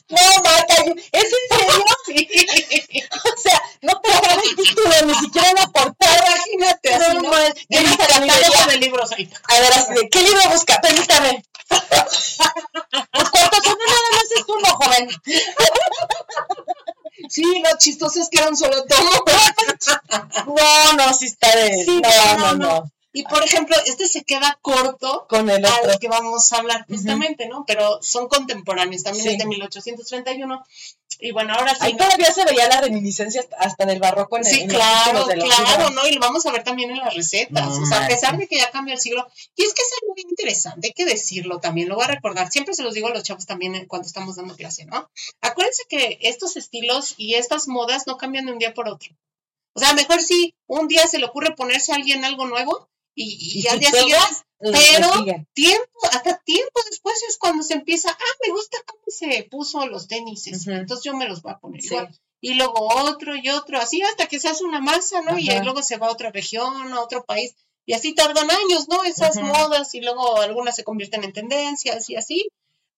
[0.09, 0.75] No, Marta,
[1.12, 1.85] ¿es en serio?
[2.07, 2.29] Sí.
[3.25, 6.25] O sea, no te agarra el título, ni siquiera la portada.
[6.53, 8.72] Imagínate, así, ¿no?
[8.72, 9.29] de libros ahí.
[9.49, 10.81] A ver, así de, ¿qué libro busca?
[10.81, 11.44] Permítame.
[11.68, 15.09] Pues cuántos son, nada más es uno, joven.
[17.29, 19.11] Sí, lo chistoso es que era un solo tomo.
[20.46, 21.85] No, no, sí está de.
[21.85, 22.92] Sí, no, no, no.
[23.16, 25.90] Y por ejemplo, este se queda corto con el otro.
[25.90, 27.64] al que vamos a hablar justamente, ¿no?
[27.66, 30.62] Pero son contemporáneos, también es de 1831.
[31.20, 31.81] Y bueno, ahora sí.
[31.81, 36.07] Ahí todavía se veía la reminiscencia hasta del barroco en el Sí, claro, claro, ¿no?
[36.07, 37.79] Y lo vamos a ver también en las recetas.
[37.79, 39.26] o sea, a pesar de que ya cambia el siglo.
[39.55, 42.52] Y es que es algo muy interesante, hay que decirlo también, lo voy a recordar.
[42.52, 45.09] Siempre se los digo a los chavos también cuando estamos dando clase, ¿no?
[45.40, 49.16] Acuérdense que estos estilos y estas modas no cambian de un día por otro.
[49.72, 53.62] O sea, mejor si un día se le ocurre ponerse a alguien algo nuevo, y,
[53.62, 54.24] y, al día siguiente,
[54.59, 55.11] pero
[55.55, 60.07] tiempo, hasta tiempo después es cuando se empieza, ah, me gusta cómo se puso los
[60.07, 62.20] tenis, entonces yo me los voy a poner igual.
[62.42, 65.38] Y luego otro y otro, así hasta que se hace una masa, ¿no?
[65.38, 67.55] Y luego se va a otra región, a otro país,
[67.87, 69.02] y así tardan años, ¿no?
[69.05, 72.48] Esas modas, y luego algunas se convierten en tendencias y así.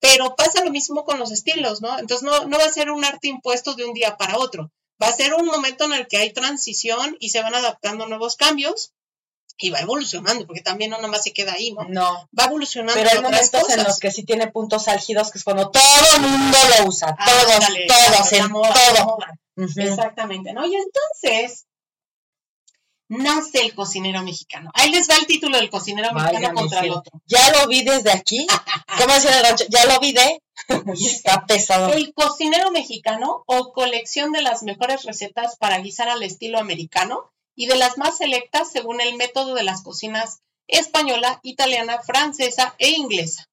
[0.00, 1.98] Pero pasa lo mismo con los estilos, ¿no?
[1.98, 4.70] Entonces no, no va a ser un arte impuesto de un día para otro.
[5.02, 8.36] Va a ser un momento en el que hay transición y se van adaptando nuevos
[8.36, 8.92] cambios
[9.58, 11.84] y va evolucionando, porque también no nomás se queda ahí, ¿no?
[11.88, 12.28] No.
[12.38, 12.94] Va evolucionando.
[12.94, 15.82] Pero hay momentos en los que sí tiene puntos álgidos, que es cuando todo
[16.16, 19.18] el mundo lo usa, ah, todos, todos, en todo.
[19.76, 20.64] Exactamente, ¿no?
[20.64, 21.66] Y entonces
[23.08, 24.70] nace el cocinero mexicano.
[24.74, 27.20] Ahí les va el título del cocinero mexicano contra el otro.
[27.26, 28.46] Ya lo vi desde aquí.
[28.98, 29.64] ¿Cómo decía el rancho?
[29.68, 30.40] Ya lo vi de.
[30.94, 31.92] Está pesado.
[31.92, 37.66] El cocinero mexicano o colección de las mejores recetas para guisar al estilo americano y
[37.66, 43.48] de las más selectas según el método de las cocinas española, italiana, francesa e inglesa.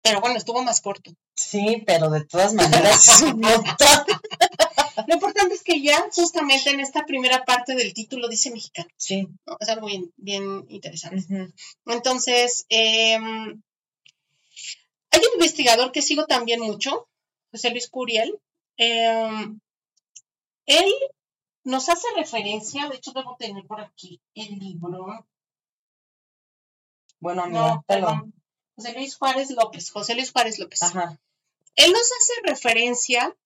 [0.00, 1.10] Pero bueno, estuvo más corto.
[1.34, 3.40] Sí, pero de todas maneras es un
[5.08, 8.88] Lo importante es que ya justamente en esta primera parte del título dice mexicano.
[8.96, 9.26] Sí.
[9.58, 11.52] Es algo bien, interesante.
[11.84, 13.60] Entonces, em,
[15.10, 17.08] hay un investigador que sigo también mucho,
[17.50, 18.38] José Luis Curiel.
[18.76, 19.58] Em,
[20.66, 20.92] él
[21.68, 25.26] nos hace referencia, de hecho debo tener por aquí el libro.
[27.20, 28.32] Bueno, no, perdón.
[28.74, 30.82] José Luis Juárez López, José Luis Juárez López.
[30.82, 31.20] Ajá.
[31.76, 33.36] Él nos hace referencia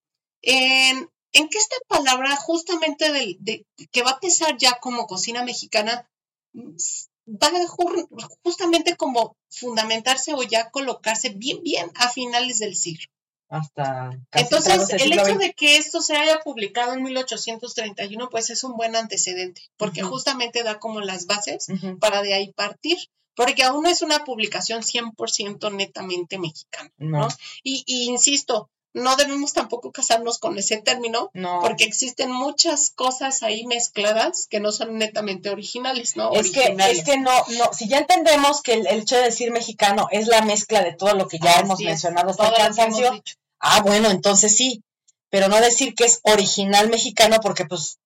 [0.40, 6.08] en, en que esta palabra justamente de, que va a empezar ya como cocina mexicana
[6.54, 13.11] va a justamente como fundamentarse o ya colocarse bien, bien a finales del siglo.
[13.52, 14.18] Hasta...
[14.32, 18.96] Entonces, el hecho de que esto se haya publicado en 1831, pues es un buen
[18.96, 21.66] antecedente, porque justamente da como las bases
[22.00, 22.98] para de ahí partir
[23.34, 27.28] porque aún no es una publicación 100% netamente mexicana, ¿no?
[27.62, 33.66] Y, y, insisto, no debemos tampoco casarnos con ese término, porque existen muchas cosas ahí
[33.66, 36.32] mezcladas que no son netamente originales, ¿no?
[36.32, 40.08] Es que, es que no, no, si ya entendemos que el, hecho de decir mexicano
[40.10, 43.22] es la mezcla de todo lo que ya hemos mencionado hasta el cansancio,
[43.62, 44.82] ah, bueno, entonces sí,
[45.30, 47.98] pero no decir que es original mexicano porque pues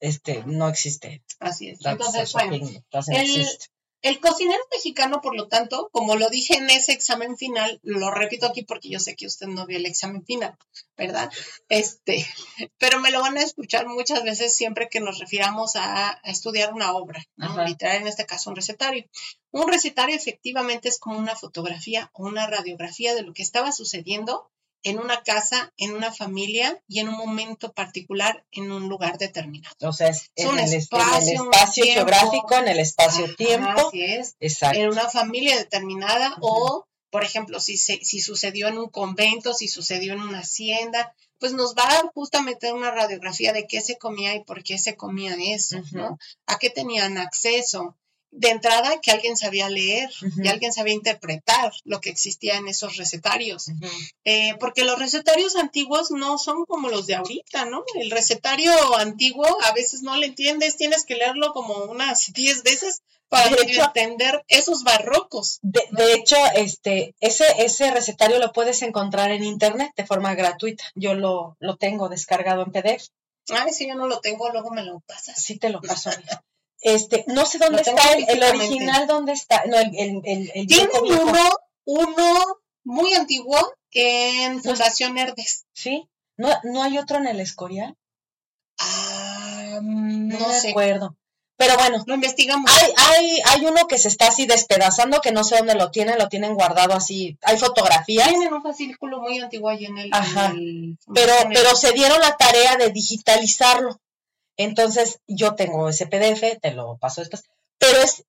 [0.00, 1.22] este no existe.
[1.38, 1.84] Así es.
[1.84, 2.56] entonces, bueno,
[3.08, 3.46] el,
[4.02, 8.46] el cocinero mexicano, por lo tanto, como lo dije en ese examen final, lo repito
[8.46, 10.56] aquí porque yo sé que usted no vio el examen final,
[10.96, 11.30] ¿verdad?
[11.68, 12.26] Este,
[12.78, 16.92] pero me lo van a escuchar muchas veces siempre que nos refiramos a, estudiar una
[16.94, 17.64] obra, ¿no?
[17.64, 19.04] literal en este caso un recetario.
[19.50, 24.50] Un recetario efectivamente es como una fotografía o una radiografía de lo que estaba sucediendo
[24.82, 29.74] en una casa, en una familia y en un momento particular en un lugar determinado.
[29.82, 33.90] O sea, es, en, el, espacio, geográfico, en el espacio-tiempo.
[33.92, 34.36] Es.
[34.40, 34.78] Exacto.
[34.78, 40.14] En una familia determinada o, por ejemplo, si, si sucedió en un convento, si sucedió
[40.14, 44.34] en una hacienda, pues nos va a dar justamente una radiografía de qué se comía
[44.34, 46.18] y por qué se comía eso, ¿no?
[46.46, 47.96] A qué tenían acceso,
[48.32, 50.10] de entrada que alguien sabía leer
[50.42, 53.66] y alguien sabía interpretar lo que existía en esos recetarios.
[54.24, 57.84] Eh, porque los recetarios antiguos no son como los de ahorita, ¿no?
[57.94, 63.02] El recetario antiguo a veces no le entiendes, tienes que leerlo como unas 10 veces
[63.28, 65.60] para entender esos barrocos.
[65.62, 70.84] De, hecho, este, ese, ese recetario lo puedes encontrar en internet de forma gratuita.
[70.96, 73.08] Yo lo, lo tengo descargado en PDF.
[73.50, 75.40] Ay, si yo no lo tengo, luego me lo pasas.
[75.40, 76.10] Sí, te lo paso.
[76.80, 79.64] Este, no sé dónde está el, original, dónde está.
[79.66, 79.90] No, el,
[80.24, 81.50] el, el Tiene uno,
[81.84, 82.44] uno
[82.84, 83.58] muy antiguo
[83.92, 85.66] en Fundación Herdes.
[85.72, 86.08] ¿Sí?
[86.36, 87.96] ¿No, ¿No hay otro en el Escorial?
[88.78, 91.16] Ah, no, no me acuerdo.
[91.60, 92.70] Pero bueno, lo investigamos.
[92.72, 96.16] Hay, hay, hay uno que se está así despedazando, que no sé dónde lo tienen,
[96.16, 97.36] lo tienen guardado así.
[97.42, 98.30] Hay fotografías.
[98.30, 100.08] Tienen un fascículo muy antiguo ahí en el.
[100.10, 100.54] Ajá.
[101.14, 104.00] pero, pero se dieron la tarea de digitalizarlo.
[104.62, 107.44] Entonces, yo tengo ese PDF, te lo paso después,
[107.78, 108.24] pero es,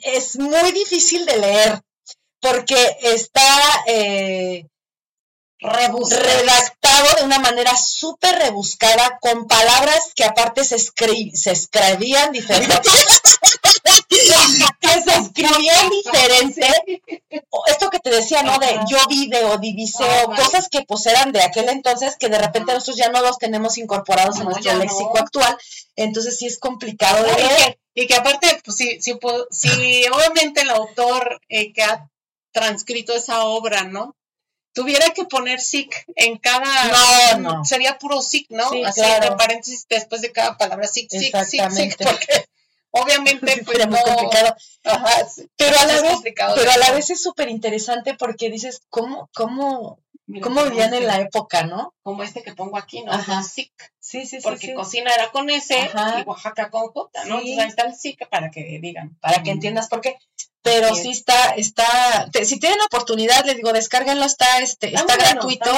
[0.00, 1.82] es, muy difícil de leer
[2.40, 4.66] porque está eh,
[5.60, 12.80] redactado de una manera súper rebuscada con palabras que aparte se, se escribían diferentes.
[14.90, 16.66] se escribían diferente.
[17.66, 18.58] Esto que te decía, ¿no?
[18.58, 22.96] De yo video, diviseo, cosas que pues eran de aquel entonces que de repente nosotros
[22.96, 25.56] ya no los tenemos incorporados en nuestro léxico actual.
[25.96, 27.78] Entonces sí es complicado de.
[27.94, 29.18] Y que, aparte, pues sí, sí,
[29.50, 32.08] si obviamente el autor eh, que ha
[32.52, 34.16] transcrito esa obra, ¿no?
[34.72, 37.36] tuviera que poner SIC en cada.
[37.36, 37.64] No, no.
[37.64, 38.70] Sería puro SIC, ¿no?
[38.86, 42.46] Así, de paréntesis después de cada palabra SIC, SIC, SIC, porque
[42.90, 44.54] obviamente pues muy complicado.
[45.56, 46.20] pero a la vez,
[46.54, 50.00] pero a la vez es súper interesante porque dices, ¿cómo, cómo,
[50.42, 51.94] cómo vivían en la época, no?
[52.02, 53.12] Como este que pongo aquí, ¿no?
[53.12, 53.42] Ajá.
[53.42, 53.72] SIC.
[53.98, 54.42] Sí, sí, sí.
[54.42, 57.38] Porque cocina era con S y Oaxaca con J, ¿no?
[57.38, 59.16] Entonces ahí está el SIC para que digan.
[59.20, 60.16] Para que entiendas por qué
[60.62, 65.70] pero sí está, está, si tienen oportunidad, les digo, descárguenlo, está, este, está, gratuito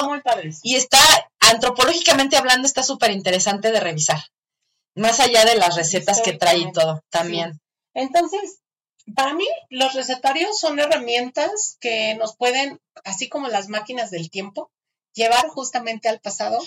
[0.62, 0.98] y está,
[1.40, 4.20] antropológicamente hablando, está súper interesante de revisar,
[4.94, 7.60] más allá de las recetas que trae y todo, también.
[7.94, 8.60] Entonces,
[9.14, 14.70] para mí, los recetarios son herramientas que nos pueden, así como las máquinas del tiempo,
[15.14, 16.58] llevar justamente al pasado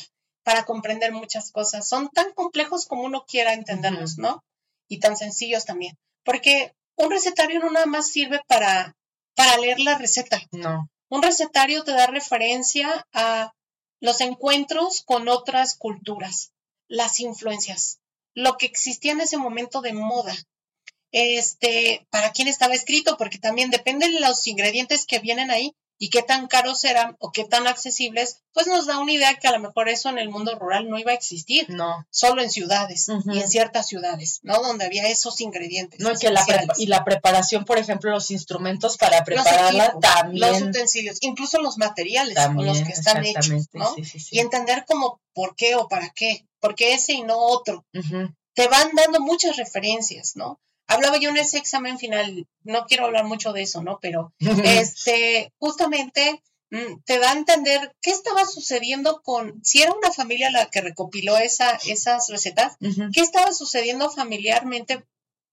[0.43, 1.87] para comprender muchas cosas.
[1.87, 4.43] Son tan complejos como uno quiera entenderlos, ¿no?
[4.87, 5.97] Y tan sencillos también.
[6.23, 8.95] Porque un recetario no nada más sirve para,
[9.35, 10.39] para leer la receta.
[10.51, 10.89] No.
[11.09, 13.53] Un recetario te da referencia a
[13.99, 16.51] los encuentros con otras culturas,
[16.87, 17.99] las influencias,
[18.35, 20.35] lo que existía en ese momento de moda.
[21.11, 26.09] Este, para quién estaba escrito, porque también dependen de los ingredientes que vienen ahí, y
[26.09, 29.51] qué tan caros eran o qué tan accesibles, pues nos da una idea que a
[29.51, 31.69] lo mejor eso en el mundo rural no iba a existir.
[31.69, 32.05] No.
[32.09, 34.61] Solo en ciudades y en ciertas ciudades, ¿no?
[34.61, 35.99] Donde había esos ingredientes.
[35.99, 36.45] No, que la
[36.77, 40.51] y la preparación, por ejemplo, los instrumentos para prepararla también.
[40.51, 43.95] Los utensilios, incluso los materiales con los que están hechos, ¿no?
[44.31, 47.85] y entender como por qué o para qué, porque ese y no otro.
[48.53, 50.59] Te van dando muchas referencias, ¿no?
[50.87, 53.99] Hablaba yo en ese examen final, no quiero hablar mucho de eso, ¿no?
[54.01, 60.11] Pero este, justamente mm, te da a entender qué estaba sucediendo con, si era una
[60.11, 62.77] familia la que recopiló esa, esas recetas,
[63.13, 65.03] qué estaba sucediendo familiarmente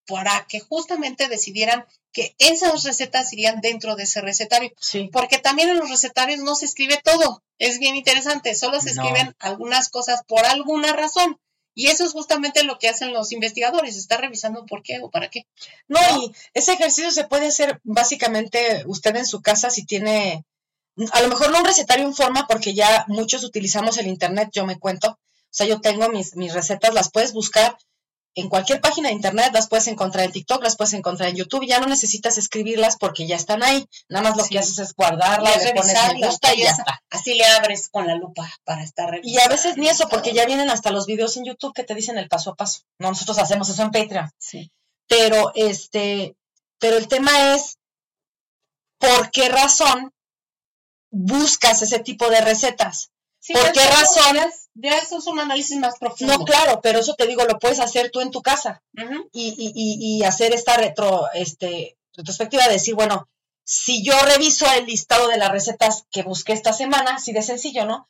[0.07, 4.73] para que justamente decidieran que esas recetas irían dentro de ese recetario.
[4.79, 5.09] Sí.
[5.13, 7.43] Porque también en los recetarios no se escribe todo.
[7.59, 8.55] Es bien interesante.
[8.57, 9.03] Solo se No.
[9.05, 11.39] escriben algunas cosas por alguna razón.
[11.75, 13.97] Y eso es justamente lo que hacen los investigadores.
[13.97, 15.47] Está revisando por qué o para qué.
[15.89, 20.45] No, y ese ejercicio se puede hacer básicamente usted en su casa si tiene,
[21.13, 24.67] a lo mejor no un recetario en forma, porque ya muchos utilizamos el internet, yo
[24.67, 25.09] me cuento.
[25.11, 27.77] O sea, yo tengo mis, mis recetas, las puedes buscar
[28.35, 31.67] en cualquier página de internet, las puedes encontrar en TikTok, las puedes encontrar en YouTube,
[31.67, 33.87] ya no necesitas escribirlas porque ya están ahí.
[34.09, 34.51] Nada más lo Sí.
[34.51, 37.03] que haces es guardarlas, Y le pones me gusta y ya y está.
[37.11, 39.45] Así le abres con la lupa para estar Y revisando.
[39.45, 42.17] a veces ni eso, porque ya vienen hasta los videos en YouTube que te dicen
[42.19, 42.81] el paso a paso.
[42.99, 44.31] No, nosotros hacemos eso en Patreon.
[44.39, 44.71] Sí.
[45.09, 46.35] pero este,
[46.79, 47.77] pero el tema es
[48.99, 50.11] por qué razón
[51.11, 53.11] buscas ese tipo de recetas.
[53.43, 54.37] Sí, ¿Por qué razón?
[54.75, 56.39] Ya, eso es un análisis más profundo.
[56.39, 58.83] No, claro, pero eso te digo, lo puedes hacer tú en tu casa
[59.33, 63.29] y, y, y, y hacer esta retro, este, retrospectiva de decir, bueno,
[63.65, 67.85] si yo reviso el listado de las recetas que busqué esta semana, así de sencillo,
[67.85, 68.09] ¿no?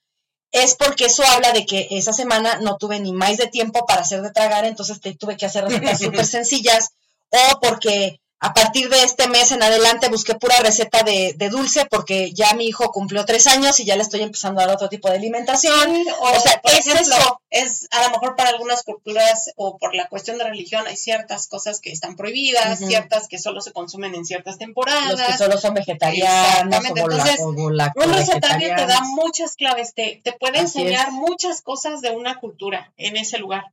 [0.51, 4.03] Es porque eso habla de que esa semana no tuve ni más de tiempo para
[4.03, 6.91] hacer de tragar, entonces te tuve que hacer recetas súper sencillas,
[7.31, 11.87] o porque a partir de este mes en adelante busqué pura receta de, de dulce
[11.87, 14.89] porque ya mi hijo cumplió tres años y ya le estoy empezando a dar otro
[14.89, 15.95] tipo de alimentación.
[15.95, 17.41] Sí, o, o sea, por es ejemplo, eso.
[17.51, 21.47] es a lo mejor para algunas culturas o por la cuestión de religión hay ciertas
[21.47, 25.39] cosas que están prohibidas, ciertas que solo se consumen en ciertas Los que temporadas.
[25.39, 30.21] solo son vegetarianos Exactamente, o, la, entonces, o Un recetario te da muchas claves, te,
[30.25, 31.13] te puede Así enseñar es.
[31.15, 33.65] muchas cosas de una cultura en ese lugar.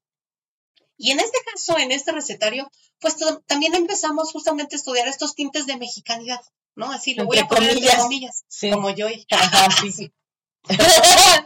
[1.01, 3.15] Y en este caso, en este recetario, pues
[3.47, 6.41] también empezamos justamente a estudiar estos tintes de mexicanidad,
[6.75, 6.91] ¿no?
[6.91, 8.43] Así lo voy a poner entre comillas.
[8.47, 8.69] Sí.
[8.71, 9.09] como yo.
[9.09, 10.11] y- Ajá, sí, sí.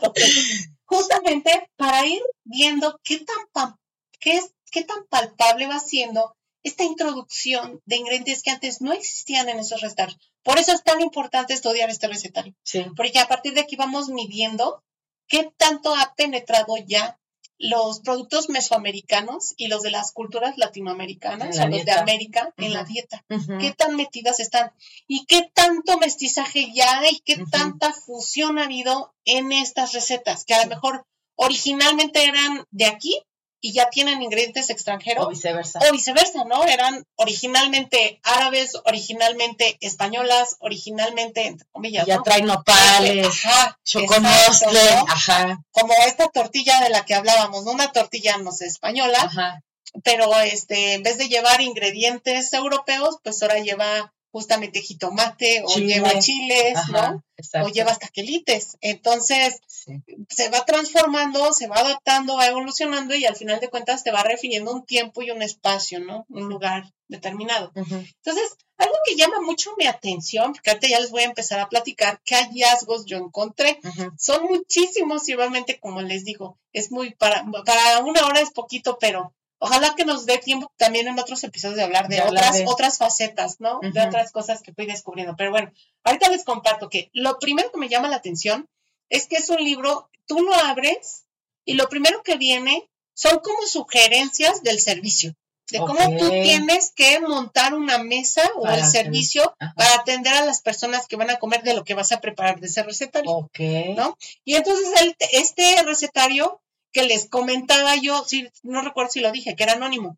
[0.85, 3.19] justamente para ir viendo qué
[3.53, 3.75] tan,
[4.19, 9.49] qué, es, qué tan palpable va siendo esta introducción de ingredientes que antes no existían
[9.49, 10.17] en esos recetarios.
[10.43, 12.85] Por eso es tan importante estudiar este recetario, Sí.
[12.95, 14.83] porque a partir de aquí vamos midiendo
[15.27, 17.19] qué tanto ha penetrado ya
[17.57, 21.91] los productos mesoamericanos y los de las culturas latinoamericanas la o los de.
[21.91, 23.23] América en la dieta.
[23.59, 24.71] ¿Qué tan metidas están?
[25.07, 27.19] ¿Y qué tanto mestizaje ya hay?
[27.23, 30.45] ¿Qué tanta fusión ha habido en estas recetas?
[30.45, 33.21] Que a lo mejor originalmente eran de aquí
[33.66, 35.26] y ya tienen ingredientes extranjeros.
[35.26, 35.80] O viceversa.
[35.88, 36.66] O viceversa, ¿no?
[36.66, 42.24] Eran originalmente árabes, originalmente españolas, originalmente, entre comillas, ya ¿no?
[42.24, 45.14] trae nopales, Ajá, choconostle, exacto, ¿no?
[45.14, 47.72] ajá, Como esta tortilla de la que hablábamos, ¿no?
[47.72, 49.61] Una tortilla, no sé, española, ajá.
[50.03, 55.93] pero este, en vez de llevar ingredientes europeos, pues ahora lleva justamente jitomate o Chile.
[55.93, 57.23] lleva chiles, Ajá, ¿no?
[57.38, 57.67] exacto.
[57.69, 58.77] O lleva taquelites.
[58.81, 59.93] Entonces, Sí.
[60.29, 64.23] se va transformando, se va adaptando, va evolucionando y al final de cuentas te va
[64.23, 66.25] refiriendo un tiempo y un espacio, ¿no?
[66.29, 67.71] Un lugar determinado.
[67.75, 71.69] Entonces, algo que llama mucho mi atención, porque ahorita ya les voy a empezar a
[71.69, 73.79] platicar qué hallazgos yo encontré.
[74.17, 78.97] Son muchísimos y obviamente, como les digo, es muy para, para una hora es poquito,
[78.99, 79.34] pero
[79.64, 82.97] ojalá que nos dé tiempo también en otros episodios de hablar de, otras, de- otras
[82.97, 83.80] facetas, ¿no?
[83.82, 85.36] De otras cosas que fui descubriendo.
[85.38, 85.72] Pero bueno,
[86.03, 88.68] ahorita les comparto que lo primero que me llama la atención
[89.09, 91.26] es que es un libro, tú lo abres
[91.66, 95.36] y lo primero que viene son como sugerencias del servicio.
[95.72, 99.74] De cómo tú tienes que montar una mesa o Para el servicio Ajá.
[99.78, 102.59] para atender a las personas que van a comer de lo que vas a preparar
[102.59, 103.32] de ese recetario.
[103.32, 103.59] Ok.
[103.95, 104.18] ¿no?
[104.43, 106.61] Y entonces el- este recetario
[106.93, 110.17] que les comentaba yo, sí, no recuerdo si lo dije, que era anónimo.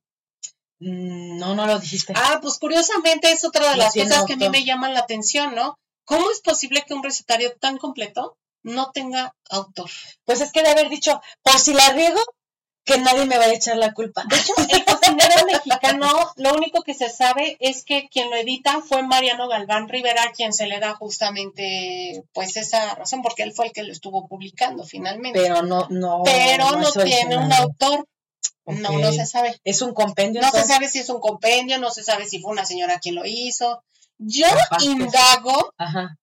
[0.80, 2.14] Mm, No, no lo dijiste.
[2.16, 5.56] Ah, pues curiosamente es otra de las cosas que a mí me llaman la atención,
[5.56, 5.80] ¿no?
[6.04, 9.90] ¿Cómo es posible que un recetario tan completo no tenga autor?
[10.26, 12.22] Pues es que de haber dicho, por si la riego,
[12.86, 14.24] que nadie me vaya a echar la culpa.
[14.30, 16.08] De hecho, el cocinero mexicano,
[16.38, 20.54] lo único que se sabe es que quien lo edita fue Mariano Galván Rivera, quien
[20.54, 24.84] se le da justamente pues esa razón, porque él fue el que lo estuvo publicando
[24.84, 25.40] finalmente.
[25.40, 26.22] Pero no, no.
[26.24, 28.08] Pero no, tiene un autor,
[28.68, 29.60] no, no se sabe.
[29.64, 30.42] Es un compendio.
[30.42, 33.16] No se sabe si es un compendio, no se sabe si fue una señora quien
[33.16, 33.84] lo hizo.
[34.18, 34.48] Yo
[34.82, 35.74] indago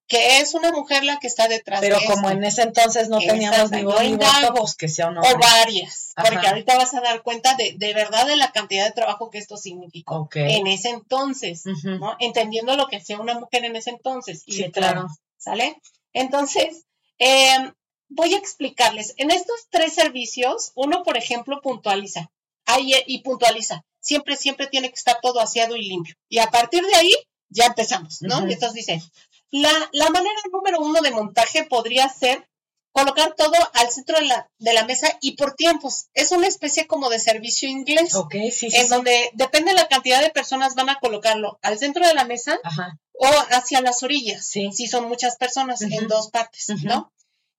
[0.09, 3.09] que es una mujer la que está detrás Pero de como esto, en ese entonces
[3.09, 4.55] no teníamos ni yo voz ni voto, indago.
[4.55, 6.29] pues que sea un o varias, Ajá.
[6.31, 9.39] porque ahorita vas a dar cuenta de, de verdad de la cantidad de trabajo que
[9.39, 10.37] esto significó Ok.
[10.37, 11.65] en ese entonces.
[11.85, 12.17] ¿no?
[12.19, 14.43] Entendiendo lo que hacía una mujer en ese entonces.
[14.47, 15.09] Y Sí, de claro, claro.
[15.37, 15.81] ¿Sale?
[16.13, 16.85] Entonces,
[17.19, 17.73] eh,
[18.09, 19.15] voy a explicarles.
[19.17, 22.31] En estos tres servicios, uno, por ejemplo, puntualiza.
[22.65, 23.85] Ahí, y puntualiza.
[24.01, 26.15] Siempre, siempre tiene que estar todo aseado y limpio.
[26.29, 27.15] Y a partir de ahí,
[27.53, 28.49] ya empezamos, ¿no?
[28.49, 29.03] Y entonces dice,
[29.51, 32.49] la, la manera número uno de montaje podría ser
[32.93, 36.07] colocar todo al centro de la, de la mesa y por tiempos.
[36.13, 38.15] Es una especie como de servicio inglés.
[38.15, 38.77] Ok, sí, sí.
[38.77, 38.89] en sí.
[38.89, 42.59] donde depende de la cantidad de personas van a colocarlo al centro de la mesa
[42.65, 42.99] Ajá.
[43.15, 44.71] o hacia las orillas, Sí.
[44.73, 46.67] si son muchas personas, en dos partes.
[46.83, 47.11] ¿no?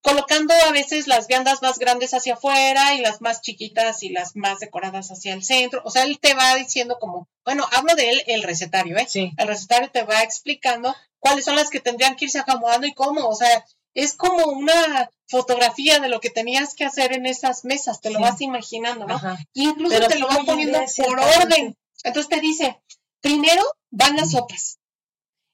[0.04, 4.36] Colocando a veces las viandas más grandes hacia afuera y las más chiquitas y las
[4.36, 5.82] más decoradas hacia el centro.
[5.86, 9.06] O sea, él te va diciendo como, bueno, hablo de él, el recetario, ¿eh?
[9.08, 9.32] Sí.
[9.38, 13.28] El recetario te va explicando cuáles son las que tendrían que irse acomodando y cómo.
[13.30, 18.02] O sea, es como una fotografía de lo que tenías que hacer en esas mesas,
[18.02, 18.24] te lo Sí.
[18.24, 19.16] vas imaginando, ¿no?
[19.16, 19.38] Ajá.
[19.54, 21.78] Y incluso Pero te lo van poniendo por orden.
[22.04, 22.82] Entonces te dice,
[23.22, 24.80] primero van las sopas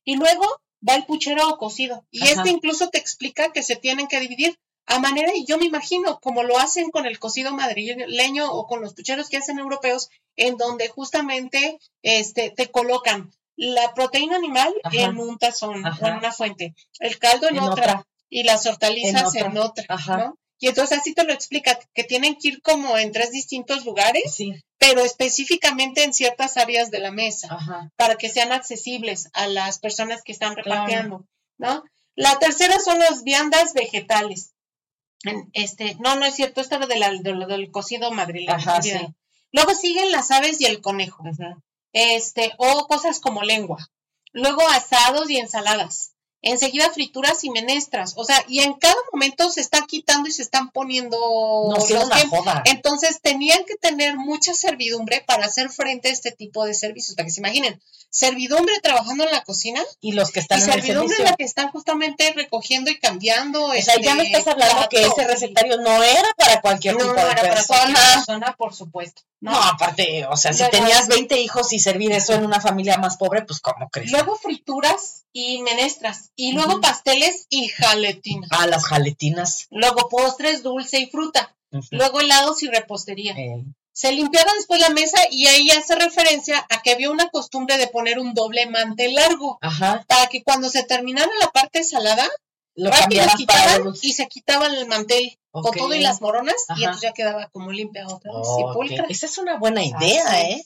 [0.04, 0.44] y luego
[0.88, 2.06] va el puchero o cocido.
[2.12, 2.32] Y Ajá.
[2.34, 6.20] este incluso te explica que se tienen que dividir a manera, y yo me imagino,
[6.20, 10.58] como lo hacen con el cocido madrileño o con los pucheros que hacen europeos, en
[10.58, 14.96] donde justamente este, te colocan la proteína animal Ajá.
[14.98, 18.08] en un tazón o en una fuente, el caldo en, En otra, otra.
[18.30, 19.64] y las hortalizas En en otra.
[19.84, 20.18] otra, Ajá.
[20.18, 20.40] ¿no?
[20.58, 24.34] Y entonces así te lo explica, que tienen que ir como en tres distintos lugares,
[24.36, 24.54] Sí.
[24.80, 27.92] Pero específicamente en ciertas áreas de la mesa, Ajá.
[27.98, 30.70] para que sean accesibles a las personas que están Claro.
[30.86, 31.26] repartiendo,
[31.58, 31.84] ¿no?
[32.16, 34.54] La tercera son las viandas vegetales.
[35.54, 38.58] Este, no, no es cierto, esto era de la- de lo del cocido madrileño.
[38.82, 38.94] Sí.
[39.52, 41.24] Luego siguen las aves y el conejo
[41.92, 43.90] este, o cosas como lengua.
[44.32, 46.14] Luego asados y ensaladas.
[46.42, 48.14] Enseguida frituras y menestras.
[48.16, 51.92] O sea, y en cada momento se está quitando y se están poniendo No, sí,
[51.94, 52.64] era los una joda.
[52.66, 57.16] Entonces tenían que tener mucha servidumbre para hacer frente a este tipo de servicios.
[57.16, 60.66] Para que se imaginen, servidumbre trabajando en la cocina Y los que y están en
[60.70, 61.26] el servidumbre servicio.
[61.32, 63.66] la que están justamente recogiendo y cambiando.
[63.66, 66.94] O sea, ya me este, estás hablando que ese y- recetario no era para cualquier
[66.96, 68.14] no, tipo no de era para cualquier persona.
[68.16, 69.22] persona, por supuesto.
[69.42, 69.58] No, ¿no?
[69.64, 73.42] aparte, o sea, si tenías 20 hijos y servir eso en una familia más pobre,
[73.44, 74.12] pues ¿cómo crees?
[74.12, 76.29] Luego frituras y menestras.
[76.42, 78.50] Y luego pasteles y jaletinas.
[78.54, 79.68] Ah, las jaletinas.
[79.72, 81.54] Luego postres, dulce y fruta.
[81.92, 83.34] Luego helados y repostería.
[83.34, 87.78] Eh, Se limpiaba después la mesa y ahí hace referencia a que había una costumbre
[87.78, 89.58] de poner un doble mantel largo.
[89.62, 90.06] ajá.
[90.08, 92.26] Para que cuando se terminara la parte salada,
[92.76, 92.90] Lo
[93.36, 96.80] quitaban los- y se quitaban el mantel con todo y las moronas Ajá.
[96.80, 98.48] y entonces ya quedaba como limpia otra vez
[98.90, 99.12] y.
[99.12, 100.42] Esa es una buena idea.
[100.50, 100.66] ¿eh?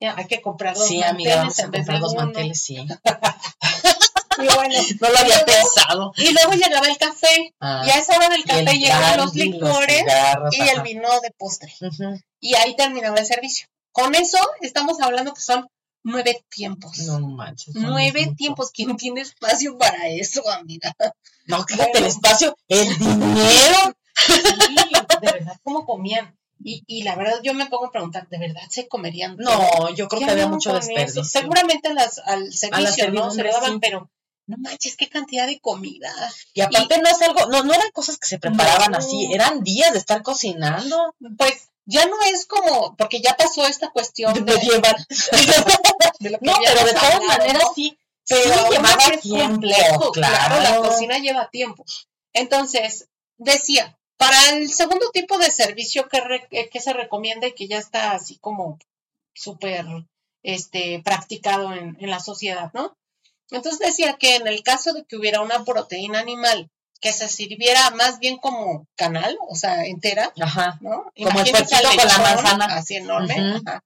[0.00, 2.60] Ya, hay que comprar dos Sí, amiga, manteles vamos a en vez comprar dos manteles,
[2.60, 2.76] sí.
[4.38, 6.12] Y bueno, No lo había Luego- pensado.
[6.16, 7.54] y luego llegaba el café.
[7.60, 11.30] Ah, Y a esa hora del café llegaban los licores cigarros, y el vino de
[11.38, 11.72] postre.
[12.40, 13.66] Y ahí terminaba el servicio.
[13.92, 15.68] Con eso estamos hablando que son
[16.02, 16.98] nueve tiempos.
[16.98, 17.74] No manches.
[17.76, 18.70] nueve tiempos.
[18.72, 20.92] ¿Quién tiene espacio para eso, amiga?
[21.46, 22.06] No, quítate Bueno.
[22.06, 23.94] el espacio, el dinero.
[24.16, 26.36] Sí, de verdad, ¿cómo comían?
[26.62, 29.36] Y, y la verdad, yo me pongo a preguntar, ¿de verdad se comerían?
[29.36, 31.22] No, yo creo ¿Qué que había mucho desperdicio.
[31.24, 33.30] Seguramente las, al servicio, ¿no?
[33.30, 33.78] Se lo daban, sí.
[33.82, 34.10] pero
[34.46, 36.12] no manches, qué cantidad de comida.
[36.52, 38.98] Y aparte no es algo, no, no eran cosas que se preparaban No.
[38.98, 41.14] así, eran días de estar cocinando.
[41.38, 44.58] Pues ya no es como, porque ya pasó esta cuestión de, de
[46.30, 47.72] lo que No, pero de todas hablado, maneras ¿no?
[47.74, 50.60] sí, pero sí llevaba es tiempo, complejo, claro.
[50.62, 51.84] la cocina lleva tiempo.
[52.32, 57.52] Entonces, decía, para el segundo tipo de servicio que, re- que- que se recomienda y
[57.52, 58.78] que ya está así como
[59.34, 59.84] súper
[60.42, 62.96] este, practicado en, en la sociedad, ¿no?
[63.50, 66.70] Entonces decía que en el caso de que hubiera una proteína animal
[67.00, 70.78] que se sirviera más bien como canal, o sea, entera, Ajá.
[70.80, 71.04] ¿no?
[71.16, 72.64] Como el con la manzana.
[72.76, 73.34] Así enorme.
[73.66, 73.82] Ajá.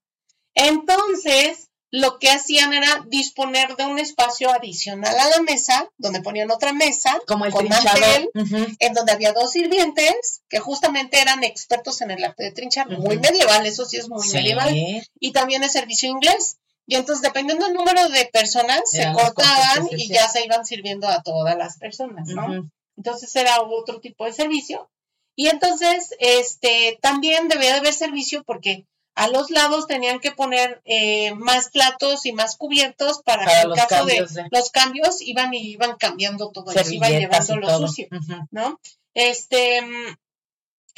[0.55, 6.51] Entonces, lo que hacían era disponer de un espacio adicional a la mesa, donde ponían
[6.51, 8.67] otra mesa, Como el con mantel, Ujú.
[8.79, 13.17] en donde había dos sirvientes que justamente eran expertos en el arte de trinchar, muy
[13.17, 14.35] medieval, eso sí es muy Sí.
[14.35, 14.73] medieval,
[15.19, 16.57] y también es servicio inglés.
[16.89, 21.07] Y entonces, dependiendo del número de personas, se Eran cortaban y ya se iban sirviendo
[21.07, 22.67] a todas las personas, ¿no?
[22.97, 24.89] Entonces era otro tipo de servicio.
[25.35, 30.81] Y entonces, este, también debía de haber servicio porque a los lados tenían que poner
[30.83, 35.21] eh, más platos y más cubiertos para, Para que en caso cambios de los cambios
[35.21, 37.87] iban y iban cambiando todo, eso, iban llevando y lo todo.
[37.87, 38.07] sucio.
[38.49, 38.79] ¿no?
[39.13, 40.17] Este, mm,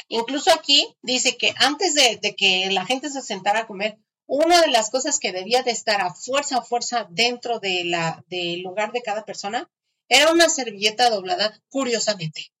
[0.08, 4.60] incluso aquí dice que antes de, de que la gente se sentara a comer, una
[4.60, 8.62] de las cosas que debía de estar a fuerza a fuerza dentro de la, del
[8.62, 9.68] lugar de cada persona
[10.08, 12.52] era una servilleta doblada, curiosamente.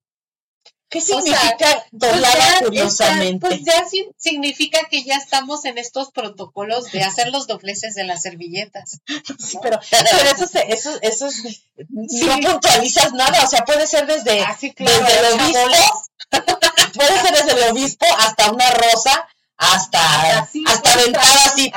[0.92, 3.46] ¿Qué sea, significa Pues doblada ya curiosamente?
[3.46, 8.04] pues ya sí significa que ya estamos en estos protocolos de hacer los dobleces de
[8.04, 9.00] las servilletas.
[9.38, 14.44] Sí, pero, pero eso, eso, eso es, no puntualizas nada, o sea, puede ser desde,
[14.74, 16.04] claro, desde el obispo,
[16.94, 21.72] puede ser desde el obispo hasta una rosa, hasta, Así, hasta aventada así,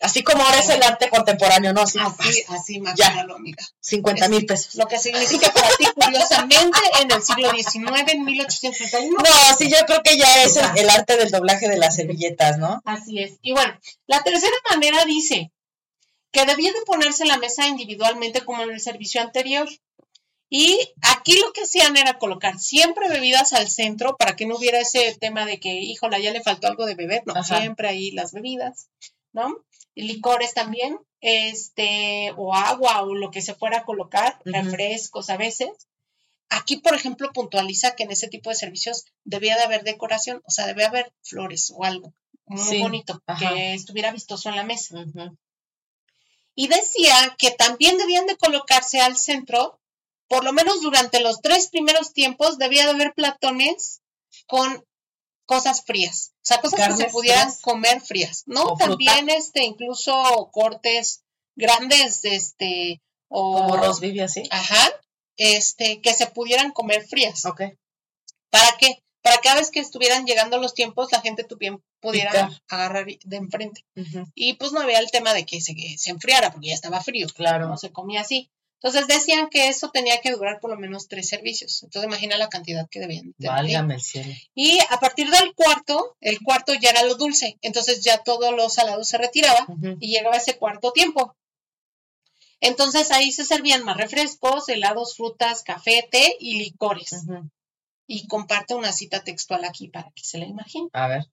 [0.00, 1.82] Así como ahora es el arte contemporáneo, ¿no?
[1.82, 1.98] Así,
[2.48, 3.64] así, imagínalo, amiga.
[3.80, 4.74] 50 mil pesos.
[4.74, 9.16] Lo que significa para ti, curiosamente, en el siglo XIX, en 1831.
[9.16, 12.58] No, sí, yo creo que ya es el, el arte del doblaje de las servilletas,
[12.58, 12.82] ¿no?
[12.84, 13.38] Así es.
[13.42, 15.52] Y bueno, la tercera manera dice
[16.32, 19.68] que debía de ponerse en la mesa individualmente como en el servicio anterior.
[20.52, 24.80] Y aquí lo que hacían era colocar siempre bebidas al centro para que no hubiera
[24.80, 27.60] ese tema de que, híjola, ya le faltó algo de beber, no, Ajá.
[27.60, 28.88] siempre ahí las bebidas,
[29.32, 29.64] ¿no?
[29.94, 35.36] Y licores también, este, o agua o lo que se fuera a colocar, refrescos a
[35.36, 35.70] veces.
[36.48, 40.50] Aquí, por ejemplo, puntualiza que en ese tipo de servicios debía de haber decoración, o
[40.50, 42.12] sea, debía haber flores o algo
[42.46, 43.50] muy Sí, bonito, ajá.
[43.54, 44.96] que estuviera vistoso en la mesa.
[46.56, 49.79] Y decía que también debían de colocarse al centro,
[50.30, 54.00] por lo menos durante los tres primeros tiempos, debía de haber platones
[54.46, 54.86] con
[55.44, 57.60] cosas frías, o sea, cosas que se pudieran frías.
[57.60, 58.62] comer frías, ¿no?
[58.62, 58.86] O fruta.
[58.86, 61.24] También, este, incluso cortes
[61.56, 63.54] grandes, este, o...
[63.58, 64.44] Como Rosbif y así.
[64.52, 64.92] Ajá,
[65.36, 67.44] este, que se pudieran comer frías.
[67.46, 67.62] Ok.
[68.50, 69.02] ¿Para qué?
[69.22, 72.62] Para cada vez que estuvieran llegando los tiempos, la gente tuviera, pudiera Picar.
[72.68, 73.84] agarrar de enfrente.
[74.36, 77.00] Y pues no había el tema de que se, que se enfriara, porque ya estaba
[77.02, 77.68] frío Claro.
[77.68, 78.48] no se comía así.
[78.82, 81.82] Entonces decían que eso tenía que durar por lo menos tres servicios.
[81.82, 83.52] Entonces imagina la cantidad que debían tener.
[83.52, 84.32] Válgame el cielo.
[84.54, 87.58] Y a partir del cuarto, el cuarto ya era lo dulce.
[87.60, 89.66] Entonces ya todo lo salado se retiraba
[90.00, 91.36] y llegaba ese cuarto tiempo.
[92.60, 97.26] Entonces ahí se servían más refrescos, helados, frutas, café, té y licores.
[98.06, 100.88] Y comparte una cita textual aquí para que se la imagine.
[100.94, 101.26] A ver.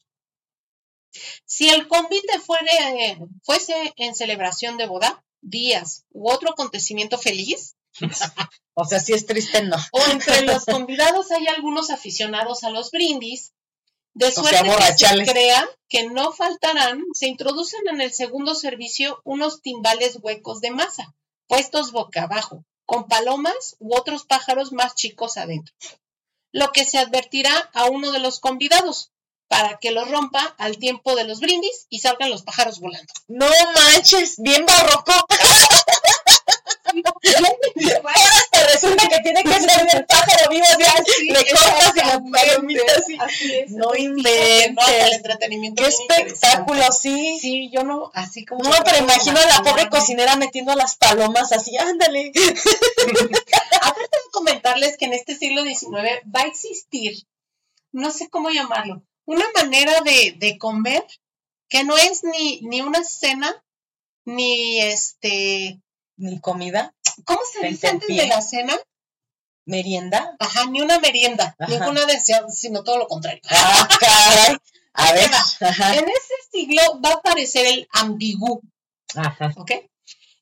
[1.46, 7.76] Si el convite fuere- fuese en celebración de boda, días u otro acontecimiento feliz,
[8.80, 9.76] O sea, si es triste, no.
[9.92, 13.54] o entre los convidados hay algunos aficionados a los brindis,
[14.14, 14.70] de sea, suerte
[15.00, 20.62] que se crea que no faltarán, se introducen en el segundo servicio unos timbales huecos
[20.62, 21.16] de masa,
[21.48, 25.74] puestos boca abajo, con palomas u otros pájaros más chicos adentro,
[26.52, 29.12] lo que se advertirá a uno de los convidados
[29.48, 33.12] para que lo rompa al tiempo de los brindis y salgan los pájaros volando.
[33.28, 35.14] No manches, bien barroco.
[38.74, 40.94] Resulta que tiene que ser el pájaro vivo, o sea,
[41.24, 43.04] le cortas y las palomitas.
[43.20, 43.72] Así es.
[43.72, 44.74] No inventes.
[44.74, 45.84] no, el entretenimiento.
[45.84, 47.38] Qué espectáculo, sí.
[47.40, 48.64] Sí, yo no, así como.
[48.64, 52.32] No, pero imagino a la pobre cocinera metiendo las palomas así, ándale.
[53.82, 57.26] Aparte de comentarles que en este siglo XIX va a existir,
[57.92, 61.06] no sé cómo llamarlo, una manera de, de comer
[61.70, 63.64] que no es ni, ni una cena,
[64.26, 65.80] ni este,
[66.18, 68.22] Ni comida, ¿cómo se Frente dice antes pie.
[68.22, 68.78] de la cena?
[69.66, 70.36] merienda.
[70.40, 71.70] Ajá, ni una merienda, Ajá.
[71.72, 73.42] ninguna deseada, sino todo lo contrario.
[73.50, 74.58] Ah, caray.
[74.94, 75.30] A ver.
[75.60, 75.94] Ajá.
[75.96, 78.62] En ese siglo va a aparecer el ambigú,
[79.16, 79.54] Ajá.
[79.58, 79.72] ¿ok?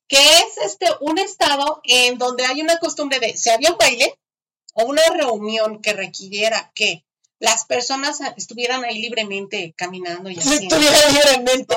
[0.07, 4.15] Que es este un estado en donde hay una costumbre de, si había un baile
[4.75, 7.03] o una reunión que requiriera que
[7.39, 10.75] las personas estuvieran ahí libremente caminando y haciendo.
[10.75, 11.75] estuviera libremente.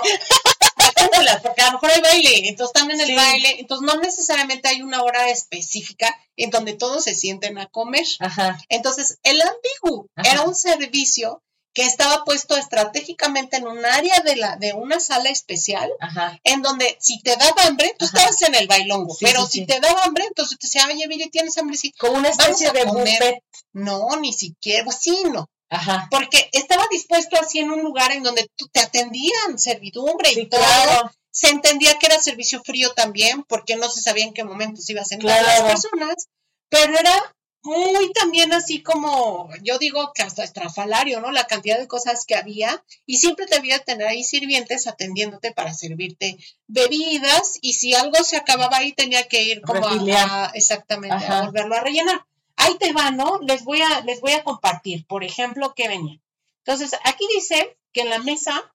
[0.97, 3.15] Dejémoslas, porque a lo mejor hay baile, entonces están en el Sí.
[3.15, 8.07] baile, entonces no necesariamente hay una hora específica en donde todos se sienten a comer.
[8.21, 8.59] Ajá.
[8.69, 10.31] Entonces, el ambiguo Ajá.
[10.33, 11.43] era un servicio
[11.79, 16.37] que estaba puesto estratégicamente en un área de, la, de una sala especial Ajá.
[16.43, 18.17] en donde si te daba hambre, tú Ajá.
[18.19, 19.67] estabas en el bailongo, Sí, pero sí, si sí.
[19.67, 21.77] te daba hambre, entonces te decía, oye, mire, ¿tienes hambre?
[21.77, 21.93] Sí.
[21.93, 23.05] Como una especie de comer.
[23.21, 23.43] buffet.
[23.75, 26.09] No, ni siquiera, pues sí, no, Ajá.
[26.11, 30.61] porque estaba dispuesto así en un lugar en donde tú- te atendían servidumbre y todo.
[30.61, 31.13] claro.
[31.31, 34.91] Se entendía que era servicio frío también, porque no se sabía en qué momento se
[34.95, 35.47] iba a sentar Claro.
[35.69, 36.27] las personas,
[36.69, 41.33] pero era muy también así como, yo digo que hasta estrafalario, ¿no?
[41.33, 46.39] La cantidad de cosas que había y siempre debía tener ahí sirvientes atendiéndote para servirte
[46.67, 51.39] bebidas y si algo se acababa ahí tenía que ir como a- exactamente Ajá.
[51.41, 52.25] a volverlo a rellenar.
[52.57, 53.39] Ahí te va, ¿no?
[53.43, 56.21] Les voy a les voy a compartir, por ejemplo, qué venía.
[56.65, 58.75] Entonces, aquí dice que en la mesa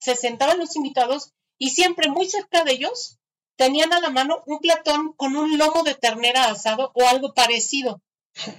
[0.00, 3.18] se sentaban los invitados y siempre muy cerca de ellos
[3.56, 8.02] tenían a la mano un platón con un lomo de ternera asado o algo parecido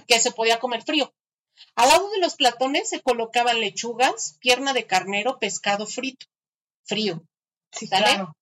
[0.06, 1.12] que se podía comer frío.
[1.74, 6.26] Al lado de los platones se colocaban lechugas, pierna de carnero, pescado frito,
[6.84, 7.22] frío.
[7.72, 8.04] Sí, ¿Sale?
[8.04, 8.36] claro.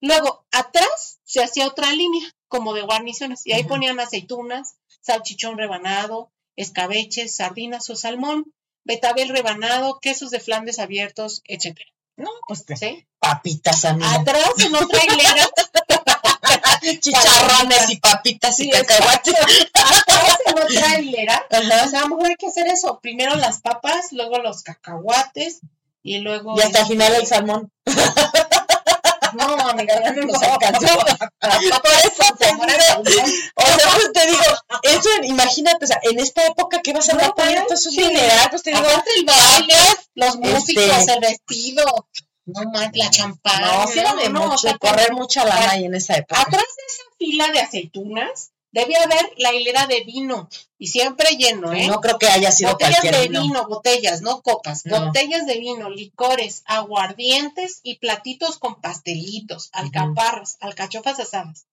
[0.00, 6.30] Luego, atrás se hacía otra línea, como de guarniciones, y ahí ponían aceitunas, salchichón rebanado,
[6.54, 8.52] escabeches, sardinas o salmón,
[8.84, 11.78] betabel rebanado, quesos de Flandes abiertos, etc.
[12.16, 12.64] No, pues
[13.18, 14.14] papitas, amiga.
[14.14, 15.48] Atrás, en otra hilera,
[17.00, 19.34] Chicharrones y papitas y Sí, cacahuates.
[19.74, 22.98] atrás, en otra hilera, o sea, a lo mejor hay que hacer eso.
[23.00, 25.60] Primero las papas, luego los cacahuates,
[26.02, 26.56] y luego...
[26.56, 27.72] Y hasta el este, final el salmón.
[29.34, 30.86] No, amiga, ya no nos alcanzó.
[30.96, 34.42] Por eso te o sea, pues te digo,
[34.82, 38.48] eso, imagínate, o sea, en esta época, ¿qué vas a andar poniendo esos dineral?
[38.50, 38.82] Pues te digo,
[39.16, 39.74] el baile,
[40.14, 41.84] los Este- músicos, el vestido,
[42.46, 43.66] no más, la champana.
[43.84, 46.40] no, sí era de no, o sea, correr mucha lana ahí en esa época.
[46.40, 51.72] Atrás de esa fila de aceitunas debe haber la hilera de vino y siempre lleno,
[51.72, 51.86] ¿eh?
[51.88, 53.66] No creo que haya sido botellas de vino.
[53.68, 55.06] botellas, no copas, No.
[55.06, 61.66] botellas de vino, licores, aguardientes y platitos con pastelitos, alcaparras, alcachofas asadas.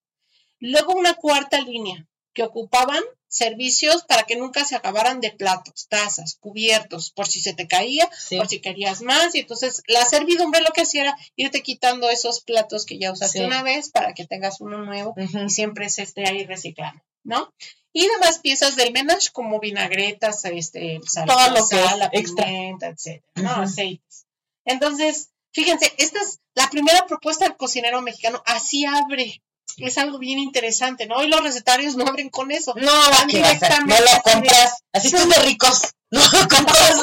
[0.59, 6.37] Luego una cuarta línea que ocupaban servicios para que nunca se acabaran de platos, tazas,
[6.39, 8.37] cubiertos, por si se te caía, Sí.
[8.37, 9.33] por si querías más.
[9.33, 13.39] Y entonces la servidumbre lo que hacía era irte quitando esos platos que ya usaste
[13.39, 13.43] Sí.
[13.45, 17.51] una vez para que tengas uno nuevo y siempre se esté ahí reciclando, ¿no?
[17.91, 22.45] Y demás piezas del menage como vinagretas, este, sal, Todo lo que sal, la extra.
[22.45, 23.61] pimienta, etcétera.
[23.63, 24.25] Aceites.
[24.65, 29.41] Entonces, fíjense, esta es la primera propuesta del cocinero mexicano, así abre.
[29.77, 31.23] Es algo bien interesante, ¿no?
[31.23, 32.73] Y los recetarios no abren con eso.
[32.75, 33.69] No, Van ¿qué vas a hacer?
[33.85, 34.73] no directamente lo compras.
[34.93, 35.81] Así son de ricos.
[36.11, 36.93] No lo compras.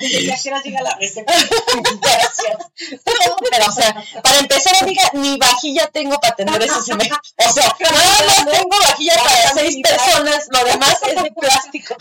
[0.00, 1.32] Ya quieras llega la receta.
[2.00, 3.02] Gracias.
[3.04, 6.82] Pero, o sea, para empezar, amiga, ni vajilla tengo para tener eso.
[6.82, 7.04] se me-
[7.48, 10.46] O sea, nada más tengo vajilla para seis personas.
[10.50, 11.94] Lo demás es de plástico.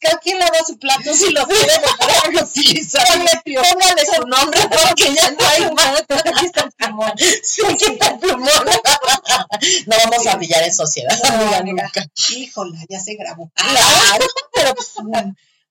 [0.00, 3.06] Cada quien lava su plato si lo quiere volver a utilizar.
[3.06, 6.04] Póngale, su nombre porque ya no hay más.
[6.08, 7.12] Aquí está el plumón.
[7.42, 8.66] Sí, quita el plumón.
[9.86, 12.06] No vamos a brillar en sociedad, No, nunca.
[12.30, 13.50] Híjola, ya se grabó.
[13.54, 14.92] Claro, pero pues,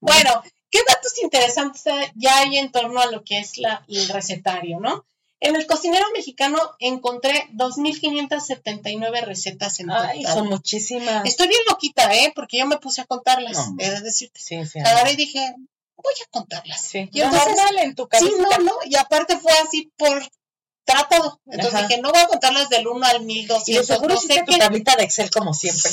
[0.00, 1.84] Bueno, ¿qué datos interesantes
[2.14, 5.04] ya hay en torno a lo que es la, el recetario, no?
[5.40, 10.34] En el cocinero mexicano encontré 2.579 recetas en ay, total.
[10.34, 11.24] son muchísimas.
[11.26, 12.32] Estoy bien loquita, ¿eh?
[12.34, 13.76] Porque yo me puse a contarlas, No.
[13.78, 14.40] he de decirte.
[14.40, 14.80] Sí, sí.
[14.80, 15.40] Agarré y dije,
[15.96, 16.80] voy a contarlas.
[16.82, 17.08] Sí.
[17.12, 18.36] Y entonces- normal en tu Sí, cabeza.
[18.58, 20.28] no, no, y aparte fue así por
[20.84, 21.38] tratado.
[21.46, 21.86] Entonces Ajá.
[21.86, 24.52] dije, no voy a contarlas del 1 al Y de 1200, seguro no sé tu
[24.52, 24.58] qué.
[24.58, 25.90] tablita de Excel como siempre.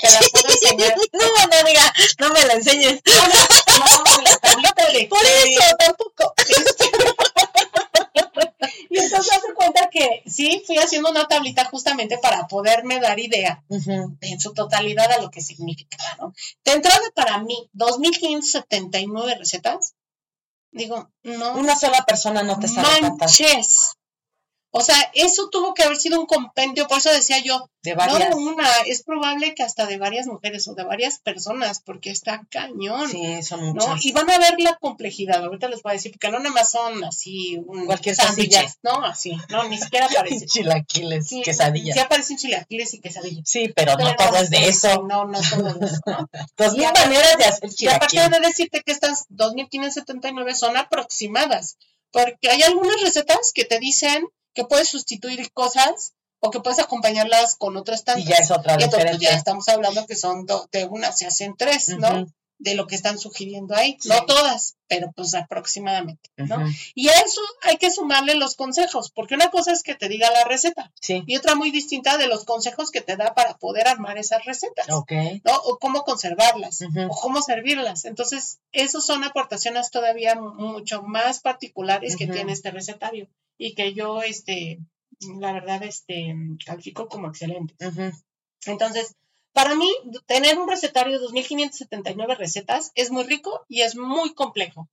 [0.00, 0.94] Te la puedo enseñar.
[1.12, 3.00] No, no, amiga, no me la enseñes.
[3.04, 3.28] No,
[4.22, 5.52] la tablita de Por Excel.
[5.52, 6.34] eso, tampoco.
[6.48, 6.52] Y
[9.22, 14.40] entonces hace cuenta que sí, fui haciendo una tablita justamente para poderme dar idea en
[14.40, 16.34] su totalidad a lo que significaba, ¿no?
[16.64, 19.94] De entrada para mí, 2.579 recetas,
[20.70, 23.32] digo, no Una sola persona no te sabe tantas.
[24.74, 27.98] O sea, eso tuvo que haber sido un compendio, por eso decía yo, De no
[27.98, 28.30] varias.
[28.30, 32.40] de una, es probable que hasta de varias mujeres o de varias personas, porque está
[32.50, 33.10] cañón.
[33.10, 33.74] Sí, son ¿no?
[33.74, 34.04] muchas.
[34.06, 36.70] Y van a ver la complejidad, ahorita les voy a decir, porque no nada más
[36.70, 39.04] son así un Cualquier sándwiches, ¿no?
[39.04, 40.46] Así, no, ni siquiera parece.
[40.46, 41.94] Chilaquiles, Sí, quesadillas.
[41.94, 43.46] Sí aparecen chilaquiles y quesadillas.
[43.46, 45.02] Sí, pero no Pero todo es de eso.
[45.06, 46.28] No, no todo es de eso, ¿no?
[46.56, 48.40] Dos mil maneras de hacer Y aparte chilaquiles.
[48.40, 51.76] de decirte que estas 2.579 son aproximadas,
[52.10, 57.56] porque hay algunas recetas que te dicen que puedes sustituir cosas o que puedes acompañarlas
[57.56, 58.24] con otras tantas.
[58.24, 61.12] Y ya es otra Y entonces pues, ya estamos hablando que son do- de una,
[61.12, 62.26] se hacen tres, ¿no?
[62.64, 63.96] De lo que están sugiriendo ahí.
[64.00, 64.08] Sí.
[64.08, 66.64] No todas, pero pues aproximadamente, ¿no?
[66.94, 70.30] Y a eso hay que sumarle los consejos, porque una cosa es que te diga
[70.30, 73.88] la receta Sí, y otra muy distinta de los consejos que te da para poder
[73.88, 75.12] armar esas recetas, ok.
[75.44, 75.56] ¿no?
[75.64, 78.04] O cómo conservarlas, o cómo servirlas.
[78.04, 83.92] Entonces, esos son aportaciones todavía mu- mucho más particulares que tiene este recetario y que
[83.94, 84.78] yo, este,
[85.40, 86.34] la verdad, este,
[86.64, 87.74] califico como excelente.
[88.66, 89.16] Entonces,
[89.52, 89.90] para mí,
[90.26, 94.88] tener un recetario de 2.579 recetas es muy rico y es muy complejo.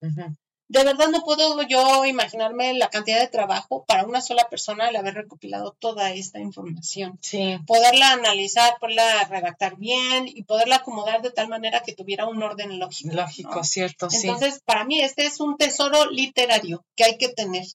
[0.69, 4.95] De verdad no puedo yo imaginarme la cantidad de trabajo para una sola persona el
[4.97, 7.17] haber recopilado toda esta información.
[7.21, 12.43] Sí, Poderla analizar, poderla redactar bien y poderla acomodar de tal manera que tuviera un
[12.43, 13.15] orden lógico.
[13.15, 13.63] lógico, ¿no?
[13.63, 14.27] cierto, sí.
[14.27, 17.65] Entonces, para mí este es un tesoro literario que hay que tener.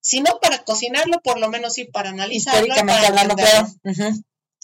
[0.00, 2.60] Si no para cocinarlo, por lo menos sí para analizarlo.
[2.60, 3.36] Históricamente para hablando.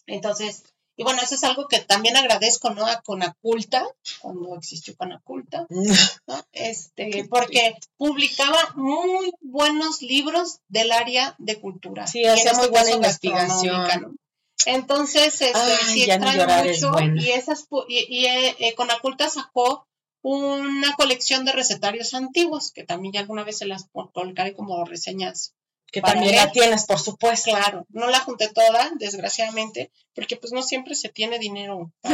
[0.06, 0.64] Entonces,
[1.00, 2.84] y bueno, eso es algo que también agradezco, ¿no?
[2.84, 3.86] A Conaculta,
[4.20, 6.44] cuando existió Conaculta, ¿no?
[6.52, 12.06] Este, porque publicaba muy buenos libros del área de cultura.
[12.06, 14.18] Sí, y en hacía este muy buena investigación.
[14.66, 17.14] Entonces, este, Ay, sí extraño mucho bueno.
[17.22, 19.86] y esas pu- y, y, eh, eh, Conaculta sacó
[20.22, 25.54] una colección de recetarios antiguos que también ya alguna vez se las colocaré como reseñas
[25.90, 27.50] Que también la tienes, por supuesto.
[27.50, 31.92] Claro, no la junté toda, desgraciadamente, porque pues no siempre se tiene dinero.
[32.02, 32.10] No,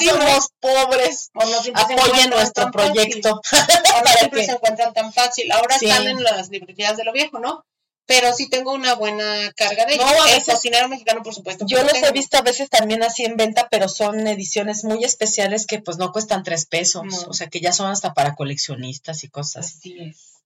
[0.00, 1.30] somos pobres.
[1.34, 3.40] o no nuestro proyecto.
[3.52, 5.50] no para siempre se encuentran tan fácil.
[5.52, 5.86] Ahora Sí.
[5.86, 7.64] están en las librerías de lo viejo, ¿no?
[8.04, 10.26] Pero sí tengo una buena carga de No, ellos.
[10.48, 11.64] El cocinero mexicano, por supuesto.
[11.68, 15.66] Yo los he visto a veces también así en venta, pero son ediciones muy especiales
[15.66, 17.04] que pues no cuestan tres pesos.
[17.04, 17.16] No.
[17.28, 19.66] O sea que ya son hasta para coleccionistas y cosas.
[19.66, 20.41] Así es.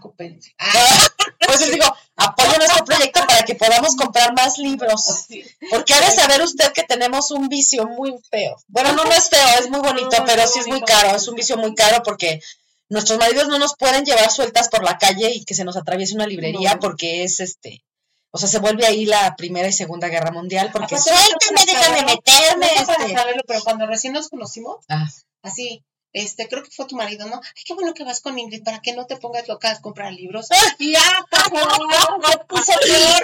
[0.00, 0.54] Coopérense.
[1.46, 1.84] Pues les digo,
[2.16, 5.26] apoyen nuestro proyecto para que podamos comprar más libros.
[5.70, 8.56] Porque ha de saber usted que tenemos un vicio muy feo.
[8.66, 11.14] Bueno, no, no es feo, es muy bonito, pero sí es muy caro.
[11.14, 12.40] Es un vicio muy caro porque
[12.88, 16.14] nuestros maridos no nos pueden llevar sueltas por la calle y que se nos atraviese
[16.14, 17.84] una librería porque es este.
[18.32, 22.02] O sea, se vuelve ahí la Primera y Segunda Guerra Mundial porque Aparte, suéltame, déjame
[22.02, 22.66] meterme.
[22.80, 23.14] no para este.
[23.16, 25.06] saberlo, pero cuando recién nos conocimos, Ah,
[25.42, 25.84] así,
[26.16, 27.36] este, creo que fue tu marido, ¿no?
[27.42, 30.12] Ay, qué bueno que vas con Ingrid para que no te pongas loca a comprar
[30.12, 30.48] libros.
[30.78, 31.00] Y ya,
[31.30, 31.88] cabrón,
[32.26, 33.22] me puse peor.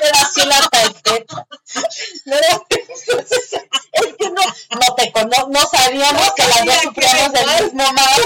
[0.00, 1.46] pero así la tarjeta.
[2.24, 2.66] No, no,
[3.92, 4.42] es que no,
[4.80, 8.20] no, te cono- no sabíamos que las dos sufríamos del mismo mal.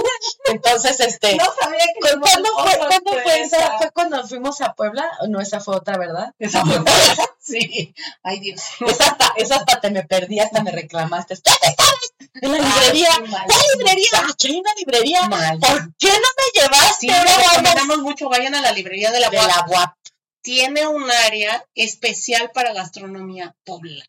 [0.46, 1.36] Entonces, este.
[1.36, 3.78] No sabía que ¿cu- íbamos ¿Cuándo fue, ¿cuándo fue esa?
[3.78, 5.10] ¿Fue cuando fuimos a Puebla?
[5.20, 6.34] ¿O No, esa fue otra, ¿verdad?
[6.38, 6.82] Esa fue-
[7.40, 7.94] Sí,
[8.24, 8.60] ay Dios.
[8.86, 11.36] Esa hasta, esa hasta te me perdí, hasta me reclamaste.
[11.36, 12.12] ¿Dónde estabas?
[12.42, 13.08] En la librería.
[13.18, 14.08] ¿Cuál librería?
[14.30, 15.20] Aquí hay una librería.
[15.60, 17.06] ¿Por qué no me llevaste?
[17.06, 19.48] Sí, recomendamos mucho, vayan a la librería de la de UAP.
[19.48, 19.94] la UAP.
[20.42, 24.04] Tiene un área especial para gastronomía poblana.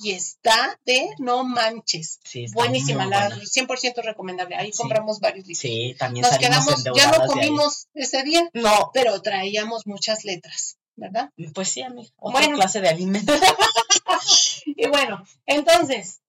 [0.00, 2.20] Y está de no manches.
[2.24, 3.42] Sí, Buenísima, la buena.
[3.44, 4.54] 100% recomendable.
[4.56, 4.78] Ahí Sí.
[4.78, 5.58] compramos varios libros.
[5.60, 11.30] Sí, también Nos quedamos, ya no comimos ese día, No, pero traíamos muchas letras, ¿verdad?
[11.52, 12.08] pues sí, amiga.
[12.16, 12.56] Otra Bueno.
[12.56, 13.32] clase de alimento.
[14.66, 16.20] Y bueno, entonces,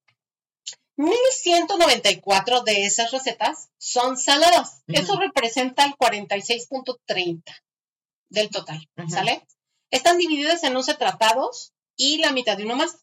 [0.99, 4.83] 1194 de esas recetas son saladas.
[4.87, 7.41] Eso representa el 46.30
[8.29, 8.85] del total.
[9.07, 9.47] ¿sale?
[9.91, 12.97] Están divididas en 11 tratados y la mitad de uno más.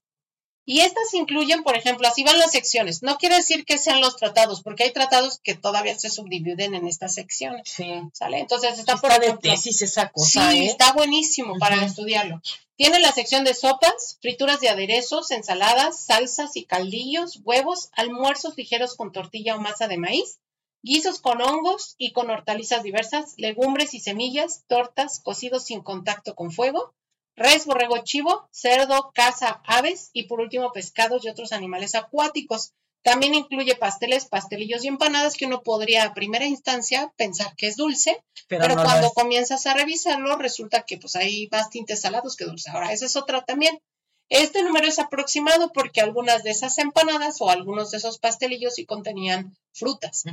[0.69, 3.03] Y estas incluyen, por ejemplo, así van las secciones.
[3.05, 6.89] No quiere decir que sean los tratados, porque hay tratados que todavía se subdividen en
[6.89, 7.89] estas secciones, Sí.
[8.13, 8.41] ¿sale?
[8.41, 10.67] Entonces está, por Está de tesis esa Sí, cosa, ¿eh?
[10.67, 12.43] está buenísimo para estudiarlo.
[12.75, 18.97] Tiene la sección de sopas, frituras de aderezos, ensaladas, salsas y caldillos, huevos, almuerzos ligeros
[18.97, 20.41] con tortilla o masa de maíz,
[20.83, 26.51] guisos con hongos y con hortalizas diversas, legumbres y semillas, tortas, cocidos sin contacto con
[26.51, 26.93] fuego,
[27.37, 32.73] res, borrego, chivo, cerdo, caza, aves y por último pescados y otros animales acuáticos.
[33.03, 37.77] También incluye pasteles, pastelillos y empanadas que uno podría a primera instancia pensar que es
[37.77, 42.01] dulce, Pero, pero no lo cuando comienzas a revisarlo, resulta que pues hay más tintes
[42.01, 42.75] salados que dulces.
[42.75, 43.81] Ahora, esa es otra también.
[44.29, 48.85] Este número es aproximado porque algunas de esas empanadas o algunos de esos pastelillos sí
[48.85, 50.25] contenían frutas,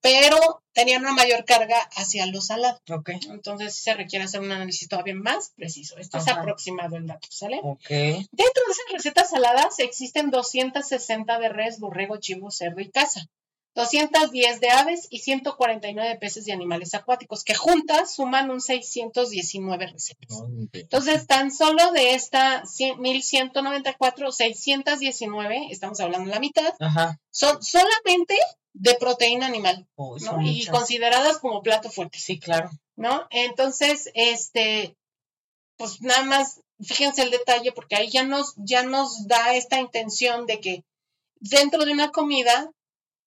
[0.00, 2.80] pero tenían una mayor carga hacia lo salado.
[3.30, 5.98] Entonces se requiere hacer un análisis todavía más preciso.
[5.98, 7.60] Esto es aproximado el dato, ¿sale?
[7.88, 13.26] Dentro de esas recetas saladas existen 260 de res, borrego, chivo, cerdo y caza.
[13.74, 19.86] 210 de aves y 149 de peces y animales acuáticos, que juntas suman un 619
[19.86, 20.42] recetas.
[20.72, 27.18] Entonces, tan solo de esta 100 1194, 619, estamos hablando de la mitad, Ajá.
[27.30, 28.36] son solamente
[28.74, 29.86] de proteína animal,
[30.18, 32.18] son Y consideradas como plato fuerte.
[32.18, 32.70] Sí, claro.
[32.96, 33.26] ¿no?
[33.30, 34.96] Entonces, este,
[35.76, 40.46] pues nada más, fíjense el detalle, porque ahí ya nos, ya nos da esta intención
[40.46, 40.84] de que
[41.40, 42.70] dentro de una comida,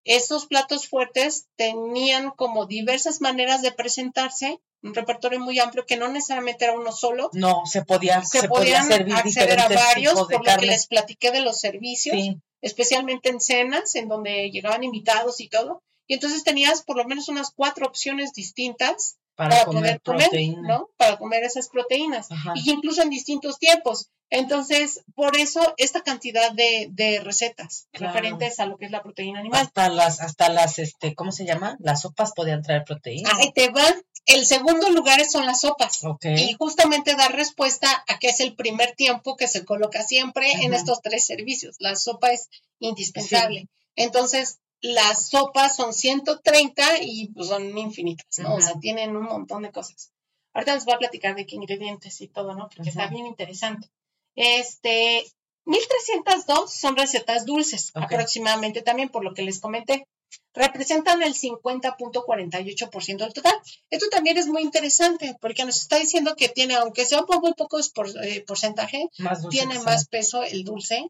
[0.05, 6.07] estos platos fuertes tenían como diversas maneras de presentarse, un repertorio muy amplio que no
[6.07, 10.13] necesariamente era uno solo, No, se podía, se, se, podía podían servir acceder a varios,
[10.13, 14.83] por lo que les platiqué de los servicios Sí, especialmente en cenas, en donde llegaban
[14.83, 15.83] invitados y todo.
[16.07, 20.57] Y entonces tenías por lo menos unas cuatro opciones distintas para, para, comer poder comer.
[20.61, 20.89] ¿no?
[20.97, 22.31] Para comer esas proteínas.
[22.31, 22.53] Ajá.
[22.55, 24.09] Y incluso en distintos tiempos.
[24.29, 28.13] Entonces, por eso esta cantidad de, de recetas Claro.
[28.13, 29.61] referentes a lo que es la proteína animal.
[29.61, 31.77] Hasta las, hasta las, este, ¿cómo se llama?
[31.79, 33.29] Las sopas podían traer proteína.
[33.35, 33.83] Ahí te va.
[34.25, 36.03] El segundo lugar son las sopas.
[36.03, 36.25] Ok.
[36.25, 40.73] Y justamente dar respuesta a que es el primer tiempo que se coloca siempre en
[40.73, 41.75] estos tres servicios.
[41.79, 43.67] La sopa es indispensable.
[43.95, 44.59] Entonces,
[44.93, 48.55] las sopas son 130 y pues, son infinitas, ¿no?
[48.55, 50.11] O sea, tienen un montón de cosas.
[50.53, 52.69] Ahorita les voy a platicar de qué ingredientes y todo, ¿no?
[52.73, 53.89] Porque está bien interesante.
[54.35, 55.25] Este,
[55.65, 60.07] 1302 son recetas dulces, aproximadamente también, por lo que les comenté.
[60.53, 63.55] Representan el 50.48% del total.
[63.89, 67.53] Esto también es muy interesante porque nos está diciendo que tiene, aunque sea un muy
[67.53, 71.05] pocos por, eh, porcentaje, más dulce tiene más peso el dulce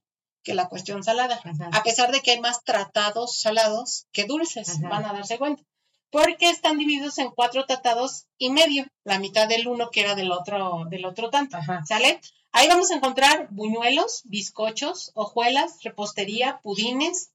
[0.45, 1.41] que la cuestión salada.
[1.43, 1.69] Ajá.
[1.73, 4.87] A pesar de que hay más tratados salados que dulces, Ajá.
[4.87, 5.63] van a darse cuenta.
[6.11, 10.31] Porque están divididos en cuatro tratados y medio, la mitad del uno que era del
[10.31, 11.57] otro, del otro tanto.
[11.57, 11.83] Ajá.
[11.85, 12.21] ¿Sale?
[12.53, 17.31] Ahí vamos a encontrar buñuelos, bizcochos, hojuelas, repostería, pudines,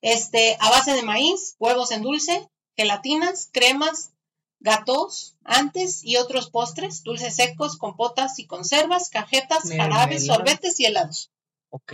[0.00, 4.12] este, a base de maíz, huevos en dulce, gelatinas, cremas,
[4.60, 9.92] gatos, antes y otros postres, dulces secos, compotas y conservas, cajetas, Mermelada.
[9.94, 11.30] jarabes, sorbetes y helados.
[11.70, 11.92] Ok.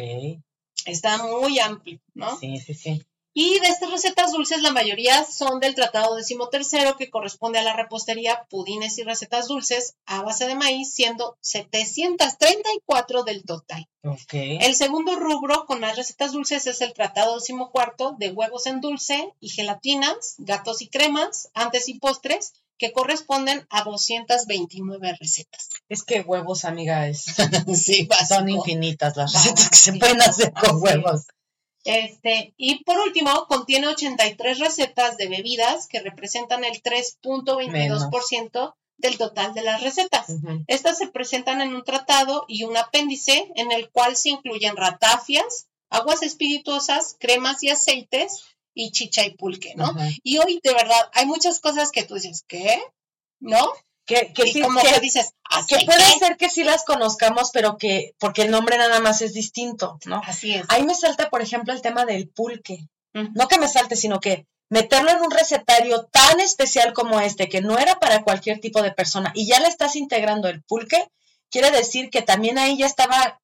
[0.84, 2.38] Está muy amplio, ¿no?
[2.38, 3.06] Sí, sí, sí.
[3.38, 7.76] Y de estas recetas dulces, la mayoría son del Tratado Decimotercero, que corresponde a la
[7.76, 13.86] repostería, pudines y recetas dulces a base de maíz, siendo 734 del total.
[14.04, 14.32] Ok.
[14.32, 19.34] El segundo rubro con más recetas dulces es el Tratado Decimocuarto de huevos en dulce
[19.38, 25.68] y gelatinas, gatos y cremas, antes y postres, que corresponden a 229 recetas.
[25.88, 27.24] Es que huevos, amiga, es,
[27.74, 29.98] Sí, son infinitas las recetas que se Sí.
[29.98, 31.22] pueden hacer con huevos.
[31.84, 39.52] Este, y por último, contiene 83 recetas de bebidas que representan el 3.22% del total
[39.54, 40.26] de las recetas.
[40.66, 45.66] Estas se presentan en un tratado y un apéndice en el cual se incluyen ratafias,
[45.90, 48.42] aguas espirituosas, cremas y aceites
[48.78, 49.94] y chicha y pulque, ¿no?
[50.22, 52.80] Y hoy, de verdad, hay muchas cosas que tú dices, ¿qué?
[53.40, 53.72] ¿No?
[54.04, 56.18] Que, que y sí, como que- que dices, ¿así que puede qué?
[56.18, 60.20] ser que sí las conozcamos, pero que, porque el nombre nada más es distinto, ¿no?
[60.24, 60.64] Así es.
[60.68, 62.86] Ahí me salta, por ejemplo, el tema del pulque.
[63.34, 67.62] No que me salte, sino que meterlo en un recetario tan especial como este, que
[67.62, 71.08] no era para cualquier tipo de persona, y ya le estás integrando el pulque,
[71.50, 73.40] quiere decir que también ahí ya estaba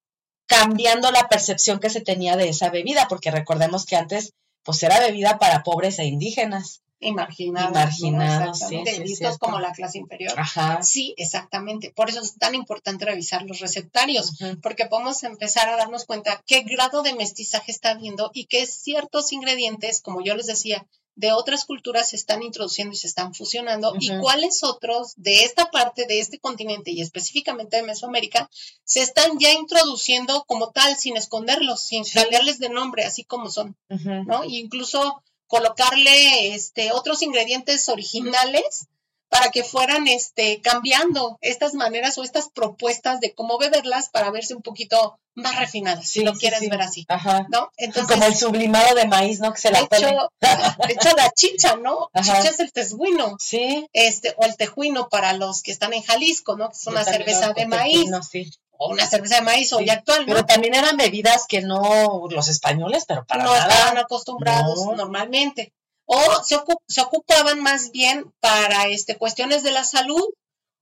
[0.47, 4.35] cambiando la percepción que se tenía de esa bebida, porque recordemos que antes,
[4.65, 6.83] pues era bebida para pobres e indígenas.
[7.11, 7.73] Marginados.
[7.73, 7.81] ¿no?
[7.81, 10.35] Marginados, sí, vistos como la clase inferior.
[10.39, 10.83] Ajá.
[10.83, 11.91] Sí, exactamente.
[11.91, 14.61] Por eso es tan importante revisar los recetarios, Ujú.
[14.61, 19.33] porque podemos empezar a darnos cuenta qué grado de mestizaje está habiendo y que ciertos
[19.33, 23.95] ingredientes, como yo les decía, de otras culturas se están introduciendo y se están fusionando
[24.01, 28.49] y cuáles otros de esta parte, de este continente y específicamente de Mesoamérica,
[28.85, 32.15] se están ya introduciendo como tal, sin esconderlos, sin Sí.
[32.15, 33.77] cambiarles de nombre, así como son.
[33.89, 34.45] ¿no?
[34.45, 38.87] Y incluso colocarle este, otros ingredientes originales
[39.33, 44.55] para que fueran este, cambiando estas maneras o estas propuestas de cómo beberlas para verse
[44.55, 46.69] un poquito más refinadas, si lo sí, quieres sí.
[46.69, 47.47] ver así, Ajá.
[47.49, 47.71] ¿no?
[47.79, 49.51] Entonces, Como el sublimado de maíz, ¿no?
[49.55, 50.29] Que se la hecho,
[50.91, 52.11] hecho la chicha, ¿no?
[52.13, 52.37] Ajá.
[52.37, 53.87] Chicha es el tesguino, Sí.
[53.95, 56.69] este, o el tejuino para los que están en Jalisco, ¿no?
[56.69, 58.51] Que es una cerveza de maíz, tejuino, sí.
[58.73, 60.35] o una cerveza de maíz hoy Sí, actual, ¿no?
[60.35, 63.73] Pero también eran bebidas que no los españoles, pero para no nada.
[63.73, 64.95] estaban acostumbrados No.
[64.97, 65.73] normalmente.
[66.15, 70.23] O se, se ocupaban más bien para este, cuestiones de la salud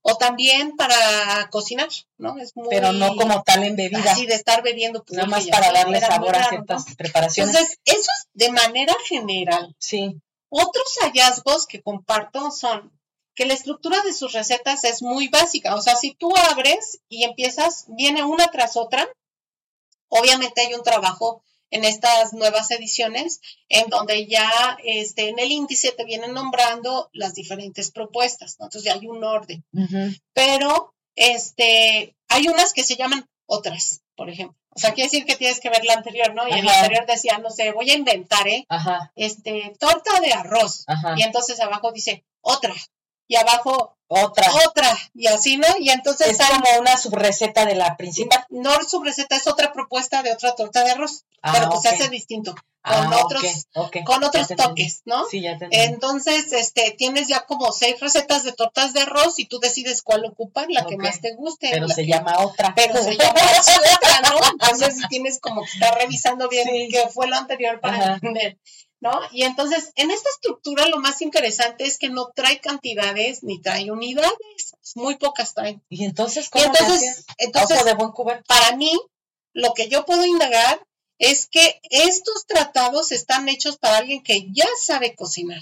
[0.01, 2.37] o también para cocinar, ¿no?
[2.37, 5.47] Es muy, pero no como tal en bebida, así de estar bebiendo nada pulque más
[5.47, 6.95] para darle sabor a ciertas ¿no?
[6.95, 7.55] preparaciones.
[7.55, 9.73] Entonces, eso es de manera general.
[9.79, 10.19] sí,
[10.49, 12.91] Otros hallazgos que comparto son
[13.33, 15.75] que la estructura de sus recetas es muy básica.
[15.75, 19.07] O sea, si tú abres y empiezas, viene una tras otra,
[20.09, 21.41] obviamente hay un trabajo
[21.71, 27.33] en estas nuevas ediciones en donde ya este, en el índice te vienen nombrando las
[27.33, 28.65] diferentes propuestas, ¿no?
[28.65, 29.65] Entonces ya hay un orden.
[30.33, 34.57] Pero este, hay unas que se llaman otras, por ejemplo.
[34.73, 36.47] O sea, quiere decir que tienes que ver la anterior, ¿no?
[36.47, 38.65] Y en la anterior decía, no sé, voy a inventar, ¿eh?
[38.69, 40.85] ajá, este, torta de arroz.
[40.87, 41.15] ajá.
[41.17, 42.73] Y entonces abajo dice otra.
[43.31, 44.45] Y abajo Otra.
[44.67, 44.97] otra.
[45.13, 45.67] Y así, ¿no?
[45.79, 48.45] Y entonces es como una subreceta de la principal.
[48.49, 51.23] no su receta es otra propuesta de otra torta de arroz.
[51.41, 52.53] Ah, pero pues se hace distinto.
[52.53, 53.67] Con Ah, ok, otros,
[54.05, 55.25] con otros toques, ¿no?
[55.29, 55.57] Sí, ya.
[55.69, 60.25] Entonces, este, tienes ya como seis recetas de tortas de arroz y tú decides cuál
[60.25, 61.69] ocupar, la que más te guste.
[61.71, 62.73] pero se que- llama otra.
[62.75, 64.35] pero se llama otra, ¿no?
[64.51, 66.87] Entonces tienes como que estar revisando bien Sí.
[66.91, 68.57] qué fue lo anterior para entender,
[69.01, 69.11] ¿no?
[69.31, 73.91] Y entonces, en esta estructura lo más interesante es que no trae cantidades ni trae
[73.91, 74.31] unidades,
[74.95, 75.83] muy pocas traen.
[75.89, 78.11] Y entonces, Y ¿cómo le entonces, entonces de buen
[78.47, 78.97] para mí,
[79.53, 80.85] lo que yo puedo indagar
[81.17, 85.61] es que estos tratados están hechos para alguien que ya sabe cocinar,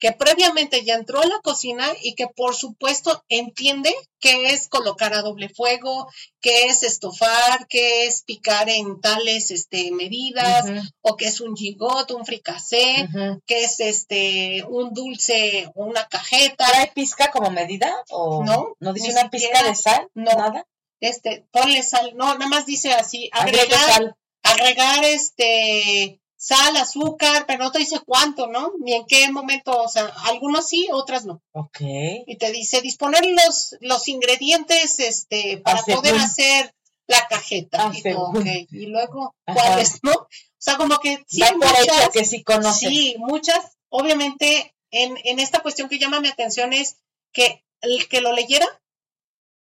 [0.00, 5.12] que previamente ya entró a la cocina y que por supuesto entiende qué es colocar
[5.12, 6.08] a doble fuego,
[6.40, 10.64] qué es estofar, qué es picar en tales este, medidas,
[11.02, 13.42] o qué es un gigot, un fricasé, ujú.
[13.46, 16.66] qué es este un dulce o una cajeta.
[16.66, 17.94] ¿Trae pizca como medida?
[18.08, 19.30] ¿O No, ¿No dice una siquiera.
[19.30, 20.08] pizca de sal?
[20.14, 20.32] No.
[20.32, 20.66] ¿Nada?
[21.00, 27.64] Este, ponle sal, no, nada más dice así, Agrega agregar agregar este sal, azúcar, pero
[27.64, 28.72] no te dice cuánto, ¿no?
[28.78, 31.42] Ni en qué momento, o sea, algunos sí, otras no.
[31.52, 31.80] Ok.
[32.26, 36.74] Y te dice disponer los, los ingredientes este, para poder hacer
[37.06, 37.78] la cajeta.
[37.82, 38.38] Ah, y, tú, según.
[38.38, 39.34] ok, y luego.
[39.44, 40.12] ¿cuáles, no?
[40.12, 45.60] O sea, como que sí, Da muchas, que sí sí, muchas, obviamente, en, en esta
[45.60, 46.96] cuestión que llama mi atención es
[47.32, 48.66] que el que lo leyera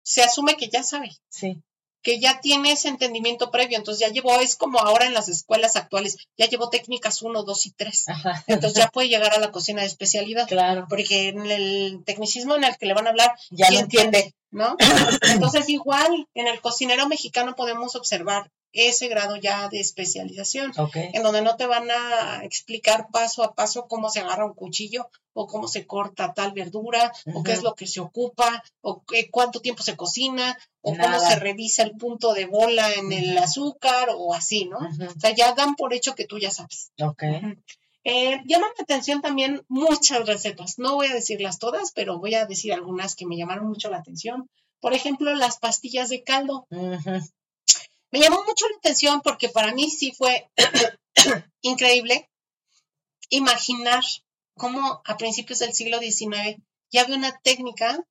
[0.04, 1.60] se asume que ya sabe Sí.
[2.02, 5.76] Que ya tiene ese entendimiento previo, entonces ya llevó, es como ahora en las escuelas
[5.76, 8.44] actuales, ya llevó técnicas 1, 2 y 3, Ajá.
[8.46, 10.86] entonces ya puede llegar a la cocina de especialidad, Claro.
[10.88, 14.34] porque en el tecnicismo en el que le van a hablar, Ya sí lo entiende.
[14.50, 14.76] ¿no?
[15.30, 20.96] Entonces igual en el cocinero mexicano podemos observar ese grado ya de especialización, Ok.
[20.96, 25.08] en donde no te van a explicar paso a paso cómo se agarra un cuchillo
[25.32, 29.30] o cómo se corta tal verdura o qué es lo que se ocupa o qué,
[29.30, 34.08] cuánto tiempo se cocina o cómo se revisa el punto de bola en el azúcar
[34.16, 34.78] o así, ¿no?
[34.78, 36.92] O sea, ya dan por hecho que tú ya sabes.
[37.00, 37.22] Ok.
[38.04, 40.78] Eh, llaman la atención también muchas recetas.
[40.78, 43.98] No voy a decirlas todas, pero voy a decir algunas que me llamaron mucho la
[43.98, 44.48] atención.
[44.80, 46.66] Por ejemplo, las pastillas de caldo.
[48.10, 50.50] Me llamó mucho la atención porque para mí sí fue
[51.62, 52.28] increíble
[53.28, 54.02] imaginar
[54.56, 58.02] cómo a principios del siglo XIX ya había una técnica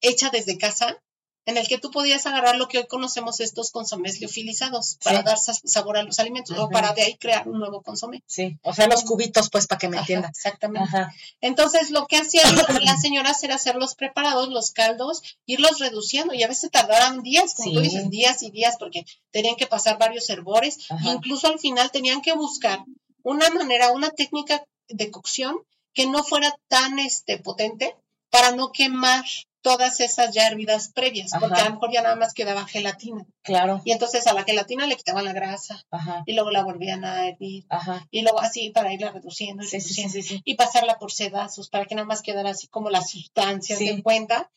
[0.00, 1.02] hecha desde casa
[1.50, 5.24] en el que tú podías agarrar lo que hoy conocemos estos consomés liofilizados para Sí.
[5.24, 8.22] dar sa- sabor a los alimentos o para de ahí crear un nuevo consomé.
[8.26, 8.56] Sí.
[8.62, 10.28] O sea, los cubitos, pues, para que me Ajá, entienda.
[10.28, 10.88] exactamente.
[10.88, 11.12] Ajá.
[11.40, 12.44] Entonces, lo que hacían
[12.84, 17.54] las señoras era hacer los preparados, los caldos, irlos reduciendo y a veces tardaban días,
[17.54, 20.78] como tú dices, días y días, porque tenían que pasar varios hervores.
[20.90, 21.10] Ajá.
[21.12, 22.84] Incluso al final tenían que buscar
[23.22, 25.56] una manera, una técnica de cocción
[25.92, 27.96] que no fuera tan este, potente
[28.30, 29.24] para no quemar
[29.62, 33.26] todas esas ya hervidas previas, porque a lo mejor ya nada más quedaba gelatina.
[33.42, 33.82] Claro.
[33.84, 36.22] Y entonces a la gelatina le quitaban la grasa Ajá.
[36.26, 38.06] y luego la volvían a hervir Ajá.
[38.10, 40.40] y luego así para irla reduciendo y Sí, reduciendo sí, sí.
[40.44, 44.50] y pasarla por sedazos para que nada más quedara así como las sustancias de cuenta.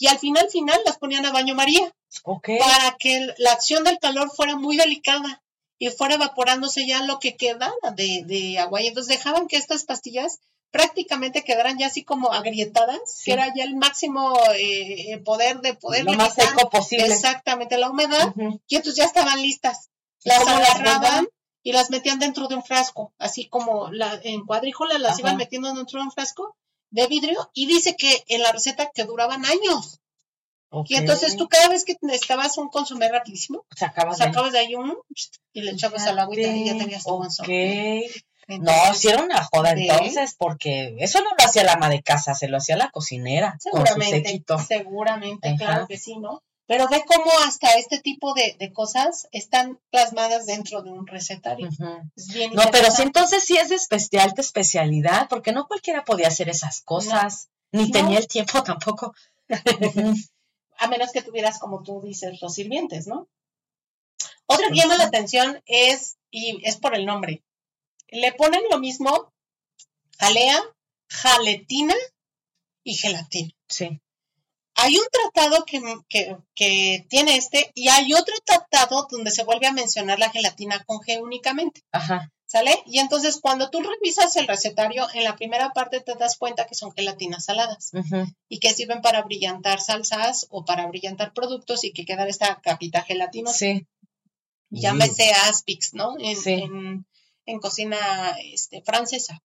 [0.00, 1.92] Y al final, final las ponían a baño María
[2.24, 5.42] para que la acción del calor fuera muy delicada
[5.78, 8.80] y fuera evaporándose ya lo que quedara de, de agua.
[8.82, 10.40] Y entonces dejaban que estas pastillas
[10.70, 13.24] prácticamente quedaran ya así como agrietadas, Sí.
[13.26, 17.06] que era ya el máximo eh, poder de poder Lo más seco posible.
[17.06, 18.32] exactamente la humedad
[18.66, 19.88] y entonces ya estaban listas.
[20.24, 21.28] Las agarraban
[21.62, 25.20] y las metían dentro de un frasco, así como la, en cuadrícula las Ajá.
[25.20, 26.56] iban metiendo dentro de un frasco
[26.90, 30.00] de vidrio y dice que en la receta que duraban años.
[30.86, 34.30] Y entonces tú cada vez que necesitabas un consomé rapidísimo, Sacabas de ahí.
[34.30, 34.98] sacabas de ahí un
[35.54, 37.22] y le echabas al agüita y ya tenías tu Ok.
[37.22, 38.06] consomé.
[38.48, 42.34] No, si era una joda entonces, porque eso no lo hacía la ama de casa,
[42.34, 45.56] se lo hacía la cocinera con su seguramente, seguramente, Ajá.
[45.58, 46.42] claro que sí, ¿no?
[46.66, 51.68] Pero ve cómo hasta este tipo de, de cosas están plasmadas dentro de un recetario.
[52.16, 53.02] Es bien No, pero sí, interesante.
[53.04, 57.84] entonces sí es de espe- alta especialidad, porque no cualquiera podía hacer esas cosas, ni
[57.86, 57.90] No.
[57.90, 59.14] tenía el tiempo tampoco.
[60.80, 63.28] A menos que tuvieras, como tú dices, los sirvientes, ¿no?
[64.46, 67.42] Otra que llama la atención es, y es por el nombre,
[68.10, 69.32] le ponen lo mismo,
[70.18, 70.60] jalea,
[71.08, 71.94] jaletina
[72.84, 73.50] y gelatina.
[73.68, 74.00] Sí.
[74.80, 79.66] Hay un tratado que, que- que tiene este y hay otro tratado donde se vuelve
[79.66, 82.30] a mencionar la gelatina con G únicamente, Ajá.
[82.46, 82.80] ¿sale?
[82.86, 86.76] Y entonces cuando tú revisas el recetario, en la primera parte te das cuenta que
[86.76, 87.90] son gelatinas saladas.
[88.48, 93.02] Y que sirven para brillantar salsas o para brillantar productos y que quedar esta capita
[93.02, 93.58] gelatinosa.
[93.58, 93.86] Sí.
[94.70, 96.14] Llámese Aspix, ¿no?
[96.20, 96.52] En, Sí.
[96.52, 97.04] en-
[97.48, 97.98] en cocina
[98.44, 99.42] este, francesa.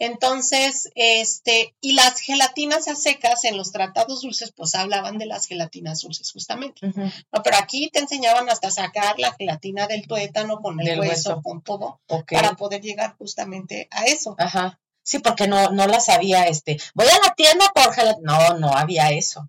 [0.00, 5.46] Entonces, este, y las gelatinas a secas en los tratados dulces, pues hablaban de las
[5.46, 6.86] gelatinas dulces, justamente.
[6.86, 11.30] No, pero aquí te enseñaban hasta sacar la gelatina del tuétano con el Del hueso,
[11.30, 11.42] hueso.
[11.42, 14.36] con todo, para poder llegar justamente a eso.
[14.38, 14.78] Ajá.
[15.02, 18.38] Sí, porque no, no la sabía, este, voy a la tienda por gelatina.
[18.38, 19.48] No, no había eso.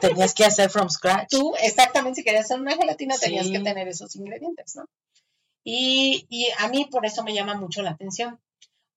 [0.00, 1.30] Tenías que hacer from scratch.
[1.30, 4.84] tú, exactamente, si querías hacer una gelatina, tenías que tener esos ingredientes, ¿no?
[5.64, 8.40] Y, y a mí por eso me llama mucho la atención.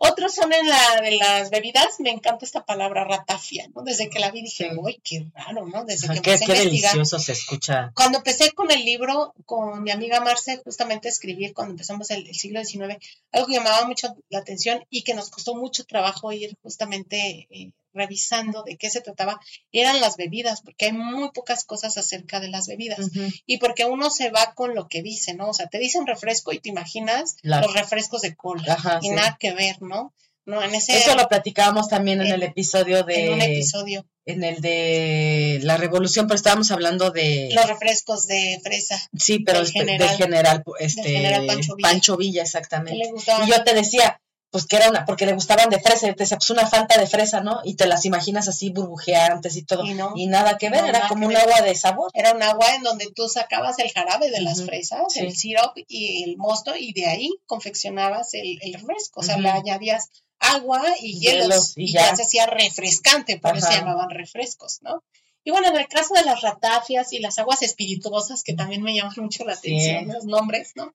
[0.05, 3.83] Otros son en la de las bebidas, me encanta esta palabra ratafia, ¿no?
[3.83, 5.85] Desde que la vi dije, uy, qué raro, ¿no?
[5.85, 6.93] Desde que qué, empecé qué a investigar.
[6.93, 7.93] delicioso se escucha.
[7.95, 12.35] Cuando empecé con el libro, con mi amiga Marce, justamente escribir, cuando empezamos el, el
[12.35, 12.97] siglo XIX,
[13.31, 17.71] algo que llamaba mucho la atención y que nos costó mucho trabajo ir justamente eh,
[17.93, 19.39] revisando de qué se trataba,
[19.71, 22.99] eran las bebidas, porque hay muy pocas cosas acerca de las bebidas
[23.45, 25.49] y porque uno se va con lo que dice, ¿no?
[25.49, 29.07] O sea, te dicen refresco y te imaginas La- los refrescos de cola Ajá, y
[29.09, 29.13] sí.
[29.15, 30.13] nada que ver, ¿no?
[30.45, 34.05] No, en ese Eso lo platicábamos también en en- el episodio de en un episodio,
[34.25, 39.59] en el de la revolución, pero estábamos hablando de los refrescos de fresa, sí, pero
[39.59, 41.89] del este, general- del general, este general Pancho Villa.
[41.89, 43.09] Pancho Villa, exactamente.
[43.45, 44.19] Y yo te decía,
[44.53, 46.95] pues que era una, porque le gustaban de fresa, y te decía, pues una fanta
[46.99, 47.61] de fresa, ¿no?
[47.63, 49.83] Y te las imaginas así burbujeantes y todo.
[49.83, 50.13] Y no.
[50.27, 52.11] nada que ver, No, era como un agua de sabor.
[52.13, 55.21] Era un agua en donde tú sacabas el jarabe de las fresas, sí.
[55.21, 59.21] el syrup y el mosto, y de ahí confeccionabas el, el refresco.
[59.21, 62.11] O sea, le añadías agua y Hielos, hielos, y y, ya.
[62.11, 62.15] ya.
[62.15, 65.03] se hacía refrescante, por eso se llamaban refrescos, ¿no?
[65.43, 68.93] Y bueno, en el caso de las ratafias y las aguas espirituosas, que también me
[68.95, 69.75] llaman mucho la Sí.
[69.75, 70.93] atención, los nombres, ¿no?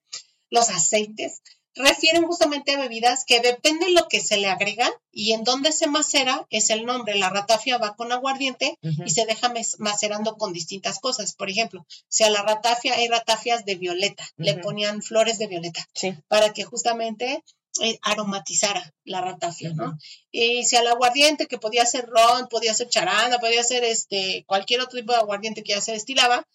[0.48, 1.42] Los aceites.
[1.78, 5.72] Refieren justamente a bebidas que depende de lo que se le agrega y en dónde
[5.72, 7.16] se macera es el nombre.
[7.16, 11.34] La ratafia va con aguardiente y se deja macerando con distintas cosas.
[11.34, 15.88] Por ejemplo, si a la ratafia hay ratafias de violeta, le ponían flores de violeta
[16.28, 17.42] para que justamente
[17.80, 19.96] eh, aromatizara la ratafia, ¿no?
[20.32, 24.80] Y si al aguardiente, que podía ser ron, podía ser charanda, podía ser este, cualquier
[24.80, 26.46] otro tipo de aguardiente que ya se destilaba,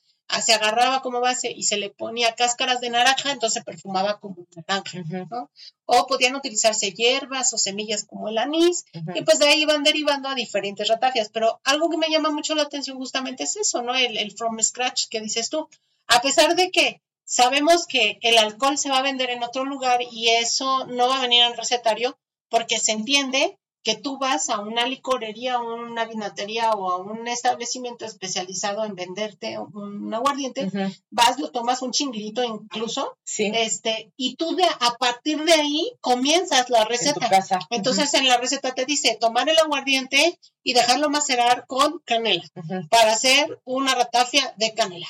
[0.41, 5.04] se agarraba como base y se le ponía cáscaras de naranja, entonces perfumaba como naranja,
[5.30, 5.50] ¿no?
[5.86, 10.30] O podían utilizarse hierbas o semillas como el anís, y pues de ahí iban derivando
[10.30, 11.30] a diferentes ratafias.
[11.30, 13.95] Pero algo que me llama mucho la atención justamente es eso, ¿no?
[13.95, 15.68] El, el from scratch que dices tú.
[16.08, 20.02] A pesar de que sabemos que el alcohol se va a vender en otro lugar
[20.12, 22.18] y eso no va a venir en recetario,
[22.50, 27.27] porque se entiende que tú vas a una licorería o una vinatería o a un
[27.27, 30.69] establecimiento especializado en venderte un aguardiente,
[31.11, 36.69] vas, lo tomas un chinguito incluso, este, y tú de, a partir de ahí comienzas
[36.69, 37.27] la receta.
[37.69, 42.44] Entonces en la receta te dice tomar el aguardiente y dejarlo macerar con canela
[42.90, 45.07] para hacer una ratafia de canela,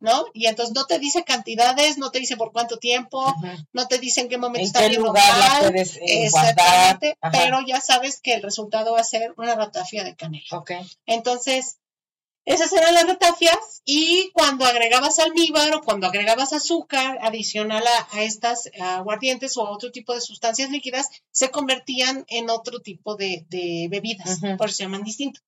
[0.00, 0.26] ¿no?
[0.34, 3.34] Y entonces no te dice cantidades, no te dice por cuánto tiempo,
[3.72, 6.28] no te dice en qué momento está qué lugar la puedes eh,
[7.32, 10.46] pero ya sabes que el resultado va a ser una ratafia de canela.
[10.50, 10.72] Ok.
[11.06, 11.78] Entonces,
[12.46, 17.82] esas eran las ratafias y cuando agregabas almíbar o cuando agregabas azúcar adicional
[18.12, 23.16] a, estas aguardientes o a otro tipo de sustancias líquidas, se convertían en otro tipo
[23.16, 23.44] de,
[23.90, 25.40] bebidas, por eso se llaman distinto.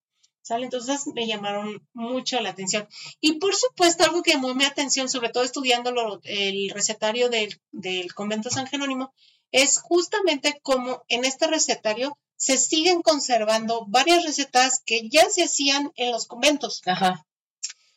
[0.43, 0.65] ¿Sale?
[0.65, 2.89] Entonces me llamaron mucho la atención.
[3.21, 5.93] Y por supuesto, algo que llamó mi atención, sobre todo estudiando
[6.25, 9.13] el recetario del, del convento San Jerónimo,
[9.53, 15.93] es justamente como en este recetario se siguen conservando varias recetas que ya se hacían
[15.97, 16.81] en los conventos.
[16.87, 17.27] Ajá.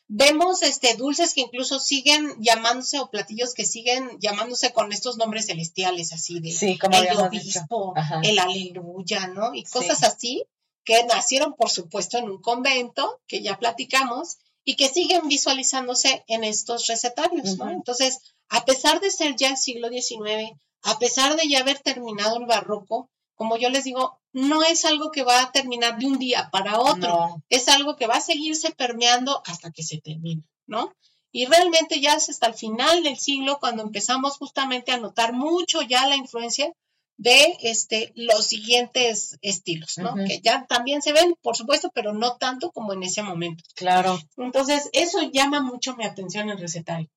[0.08, 5.46] Vemos este dulces que incluso siguen llamándose o platillos que siguen llamándose con estos nombres
[5.46, 9.54] celestiales así de sí, como el obispo, el aleluya, ¿no?
[9.54, 10.44] Y cosas así
[10.84, 16.44] que nacieron por supuesto en un convento, que ya platicamos, y que siguen visualizándose en
[16.44, 17.70] estos recetarios, ¿no?
[17.70, 20.52] Entonces, a pesar de ser ya el siglo XIX,
[20.82, 25.10] a pesar de ya haber terminado el barroco, como yo les digo, no es algo
[25.10, 28.72] que va a terminar de un día para otro, es algo que va a seguirse
[28.72, 30.94] permeando hasta que se termine, ¿no?
[31.30, 35.80] Y realmente ya es hasta el final del siglo cuando empezamos justamente a notar mucho
[35.82, 36.72] ya la influencia
[37.16, 40.14] de este, los siguientes estilos, ¿no?
[40.14, 43.62] Que ya también se ven, por supuesto, pero no tanto como en ese momento.
[43.74, 44.18] Claro.
[44.36, 47.08] Entonces, eso llama mucho mi atención en recetario.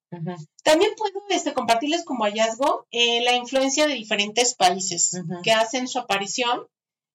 [0.63, 5.99] También puedo este, compartirles como hallazgo eh, la influencia de diferentes países que hacen su
[5.99, 6.67] aparición,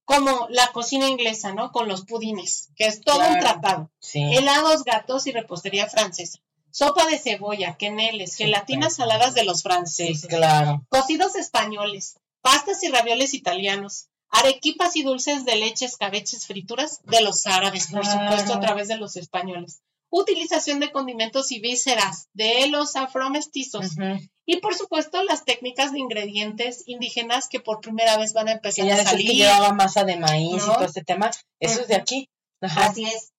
[0.05, 1.71] como la cocina inglesa, ¿no?
[1.71, 3.91] Con los pudines, que es todo un tratado.
[4.13, 6.41] Helados, gatos y repostería francesa.
[6.73, 10.27] Sopa de cebolla, queneles, gelatinas saladas de los franceses.
[10.27, 10.85] claro.
[10.89, 17.47] Cocidos españoles, pastas y ravioles italianos, arequipas y dulces de leche, escabeches, frituras de los
[17.47, 19.83] árabes, por supuesto, a través de los españoles.
[20.13, 23.93] Utilización de condimentos y vísceras de los afromestizos.
[24.45, 28.91] Y por supuesto, las técnicas de ingredientes indígenas que por primera vez van a empezar
[28.91, 29.29] a salir.
[29.29, 31.31] Que llevaba masa de maíz y todo este tema.
[31.61, 32.29] Eso es de aquí.
[32.61, 33.33] Así es.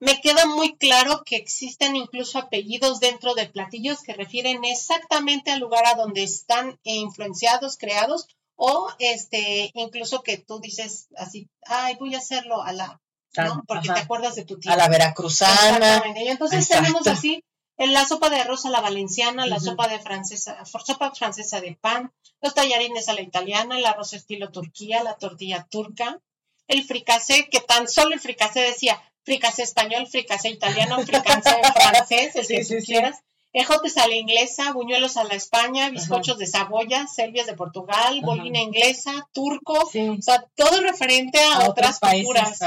[0.00, 5.58] Me queda muy claro que existen incluso apellidos dentro de platillos que refieren exactamente al
[5.58, 8.28] lugar a donde están influenciados, creados
[8.60, 13.00] o este, incluso que tú dices así, ay, voy a hacerlo a la,
[13.36, 13.62] ¿no?
[13.68, 14.72] Porque te acuerdas de tu tía.
[14.72, 15.76] A la veracruzana.
[15.76, 16.24] Exactamente.
[16.24, 17.44] Y entonces tenemos así
[17.76, 21.78] en la sopa de arroz a la valenciana, la sopa de francesa, sopa francesa de
[21.80, 26.18] pan, los tallarines a la italiana, el arroz estilo Turquía, la tortilla turca,
[26.66, 32.46] el fricasé, que tan solo el fricasé decía fricasé español, fricasé italiano, fricasé francés, el
[32.48, 33.20] que tú quieras.
[33.58, 38.60] Ejotes a la inglesa, buñuelos a la España, bizcochos de Saboya, selvias de Portugal, bolina
[38.60, 42.60] inglesa, turco, o sea, todo referente a, otras culturas.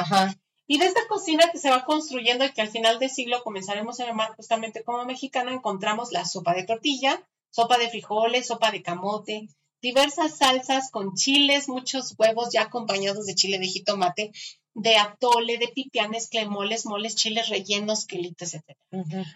[0.67, 4.01] Y de esta cocina que se va construyendo y que al final del siglo comenzaremos
[4.01, 8.81] a llamar justamente como mexicana, encontramos la sopa de tortilla, sopa de frijoles, sopa de
[8.81, 9.47] camote,
[9.81, 14.33] diversas salsas con chiles, muchos huevos ya acompañados de chile de jitomate,
[14.73, 18.75] de atole, de pipianes, clemoles, moles, chiles rellenos, quelites, etc.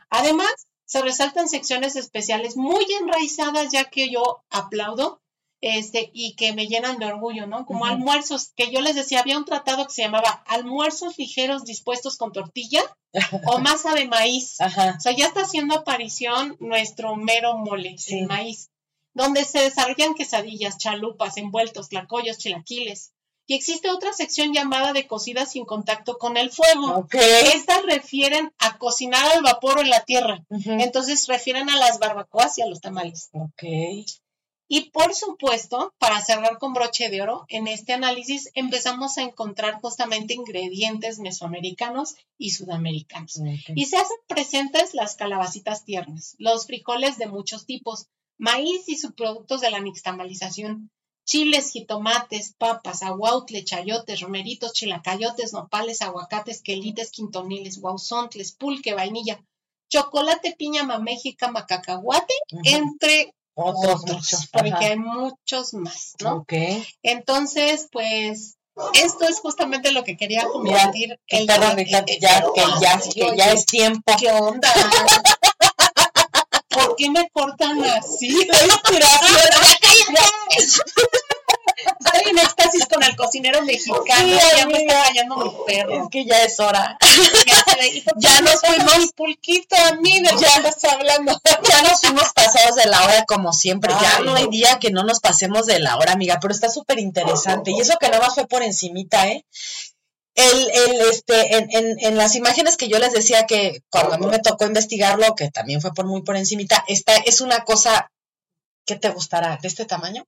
[0.09, 5.21] Además, se resaltan secciones especiales muy enraizadas, ya que yo aplaudo
[5.61, 7.65] este, y que me llenan de orgullo, ¿no?
[7.65, 12.17] Como almuerzos, que yo les decía, había un tratado que se llamaba almuerzos ligeros dispuestos
[12.17, 12.83] con tortilla
[13.47, 14.57] o masa de maíz.
[14.59, 18.69] O sea, ya está haciendo aparición nuestro mero mole, de maíz,
[19.15, 23.14] donde se desarrollan quesadillas, chalupas, envueltos, tlacoyos, chilaquiles,
[23.47, 27.07] y existe otra sección llamada de cocida sin contacto con el fuego.
[27.11, 30.45] Estas refieren a cocinar al vapor o en la tierra.
[30.49, 33.29] Entonces refieren a las barbacoas y a los tamales.
[34.67, 39.79] Y por supuesto, para cerrar con broche de oro, en este análisis empezamos a encontrar
[39.79, 43.39] justamente ingredientes mesoamericanos y sudamericanos.
[43.75, 48.07] Y se hacen presentes las calabacitas tiernas, los frijoles de muchos tipos,
[48.39, 50.89] maíz y subproductos de la nixtamalización,
[51.25, 59.43] chiles, jitomates, papas, aguautle, chayotes, romeritos, chilacayotes, nopales, aguacates, quelites, quintoniles, guauzontles, pulque, vainilla,
[59.89, 62.33] chocolate, piña, maméjica, macacahuate,
[62.63, 64.03] entre otros,
[64.51, 66.37] porque hay muchos más, ¿no?
[66.37, 66.53] Ok.
[67.03, 68.57] Entonces, pues,
[68.93, 71.17] esto es justamente lo que quería compartir.
[71.27, 72.43] el perro ya, que ya,
[73.13, 74.13] que ya es tiempo.
[74.19, 74.69] ¿Qué onda?
[76.95, 78.29] ¿Por qué me cortan así?
[81.99, 84.01] Estoy en éxtasis con el cocinero mexicano.
[84.57, 86.03] ya me está callando mi perro.
[86.03, 86.97] Es que ya es hora.
[88.15, 89.11] Ya, nos fuimos.
[89.13, 91.37] Pulquito, a mí ya estás hablando.
[91.67, 93.91] Ya nos fuimos pasados de la hora como siempre.
[94.01, 96.99] ya no hay día que no nos pasemos de la hora, amiga, pero está súper
[96.99, 97.71] interesante.
[97.71, 99.45] Y eso que nada más fue por encimita, ¿eh?
[100.35, 104.17] El, el, este, en, en, en, las imágenes que yo les decía que cuando a
[104.17, 108.11] mí me tocó investigarlo, que también fue por muy por encimita, esta es una cosa
[108.85, 110.25] que te gustará, de este tamaño.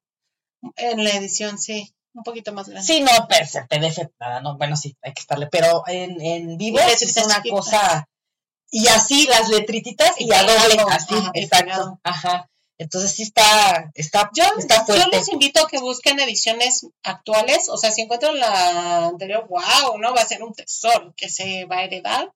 [0.78, 1.94] En la edición, sí.
[2.14, 2.88] Un poquito más grande.
[2.88, 6.80] Sí, no, pero PDF, nada, no, bueno, sí, hay que estarle, pero en, en vivo
[6.80, 8.08] es una cosa,
[8.72, 12.50] y así las letrititas y, a doble, así, exacto, ajá.
[12.80, 15.04] Entonces sí está, está, yo, está fuerte.
[15.04, 19.98] Yo les invito a que busquen ediciones actuales, o sea, si encuentran la anterior, wow,
[19.98, 20.14] ¿no?
[20.14, 22.32] Va a ser un tesoro que se va a heredar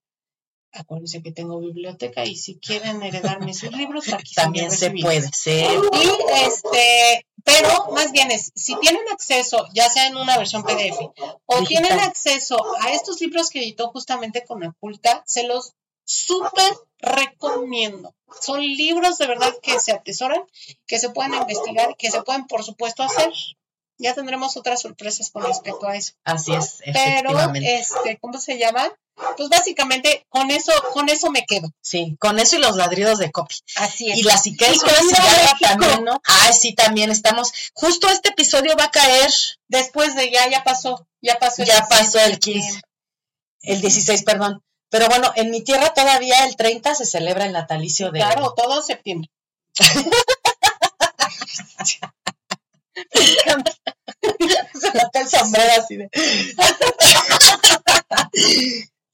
[0.74, 5.30] acuérdense que tengo biblioteca y si quieren heredarme sus libros, aquí también se puede.
[5.34, 5.52] Sí.
[5.52, 11.00] Y este, pero más bien es, si tienen acceso, ya sea en una versión PDF
[11.46, 15.74] o tienen acceso a estos libros que editó justamente con Aculta, se los
[16.12, 18.14] súper recomiendo.
[18.40, 20.44] Son libros de verdad que se atesoran,
[20.88, 23.32] que se pueden investigar, que se pueden, por supuesto, hacer
[24.02, 26.14] ya tendremos otras sorpresas con respecto a eso.
[26.24, 28.92] Así es, Pero, este, ¿cómo se llama?
[29.38, 31.72] Pues básicamente con eso, con eso me quedo.
[31.82, 33.56] Sí, con eso y los ladridos de copy.
[33.76, 34.18] Así es.
[34.18, 34.66] Y la psique
[35.60, 36.20] también, ¿no?
[36.26, 37.52] Ah, sí, también estamos.
[37.74, 39.32] Justo este episodio va a caer.
[39.68, 41.08] Después de ya, ya pasó.
[41.22, 42.82] Ya pasó el Ya pasó el 15.
[43.62, 44.64] El 16, perdón.
[44.92, 48.20] Pero bueno, en mi tierra todavía el 30 se celebra el natalicio de.
[48.20, 49.32] Claro, todo septiembre.
[54.80, 56.10] Se nota el sombrero así de.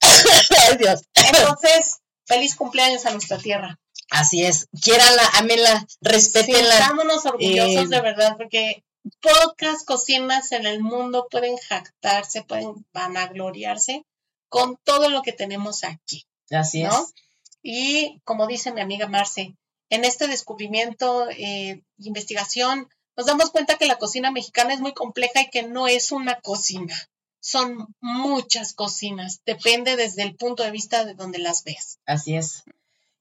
[0.02, 1.04] Ay, Dios.
[1.14, 3.80] Entonces, feliz cumpleaños a nuestra tierra.
[4.10, 4.68] Así es.
[4.82, 6.74] Quiéranla, aménla, respétenla.
[6.74, 8.84] Estámonos orgullosos eh, de verdad, porque
[9.22, 14.04] pocas cocinas en el mundo pueden jactarse, pueden vanagloriarse
[14.50, 16.26] con todo lo que tenemos aquí.
[16.52, 17.14] Así es.
[17.62, 19.56] Y como dice mi amiga Marce,
[19.90, 25.42] en este descubrimiento e investigación nos damos cuenta que la cocina mexicana es muy compleja
[25.42, 26.96] y que no es una cocina.
[27.40, 32.00] Son muchas cocinas, depende desde el punto de vista de donde las ves.
[32.06, 32.64] Así es.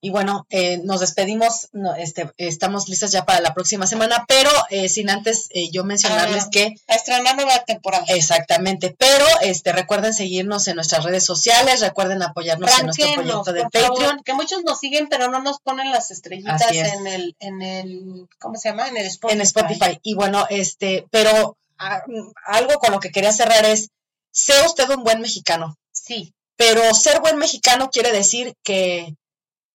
[0.07, 1.69] Y bueno, eh, nos despedimos,
[1.99, 6.45] este, estamos listas ya para la próxima semana, pero eh, sin antes eh, yo mencionarles
[6.45, 6.77] ah, que...
[6.87, 8.05] A estrenar nueva temporada.
[8.07, 13.63] Exactamente, pero este, recuerden seguirnos en nuestras redes sociales, recuerden apoyarnos en nuestro proyecto de
[13.65, 14.23] Patreon.
[14.25, 18.55] que muchos nos siguen, pero no nos ponen las estrellitas en el, en el, ¿cómo
[18.55, 18.87] se llama?
[18.87, 19.35] En el Spotify.
[19.35, 19.99] En Spotify.
[20.05, 22.05] Y bueno, este, pero ah,
[22.45, 23.89] algo con lo que quería cerrar es,
[24.31, 25.77] sea usted un buen mexicano.
[25.91, 26.33] Sí.
[26.55, 29.17] Pero ser buen mexicano quiere decir que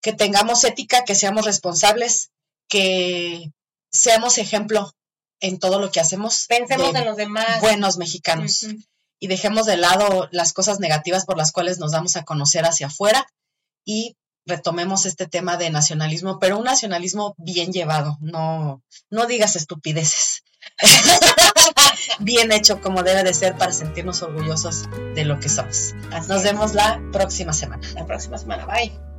[0.01, 2.31] que tengamos ética, que seamos responsables,
[2.67, 3.51] que
[3.91, 4.93] seamos ejemplo
[5.39, 6.45] en todo lo que hacemos.
[6.47, 7.61] Pensemos en los demás.
[7.61, 8.65] Buenos mexicanos.
[9.19, 12.87] Y dejemos de lado las cosas negativas por las cuales nos damos a conocer hacia
[12.87, 13.27] afuera
[13.85, 14.15] y
[14.45, 20.43] retomemos este tema de nacionalismo, pero un nacionalismo bien llevado, no, no digas estupideces.
[22.19, 25.93] bien hecho como debe de ser para sentirnos orgullosos de lo que somos.
[26.27, 27.87] Nos vemos la próxima semana.
[27.95, 28.65] La próxima semana.
[28.65, 29.10] Bye.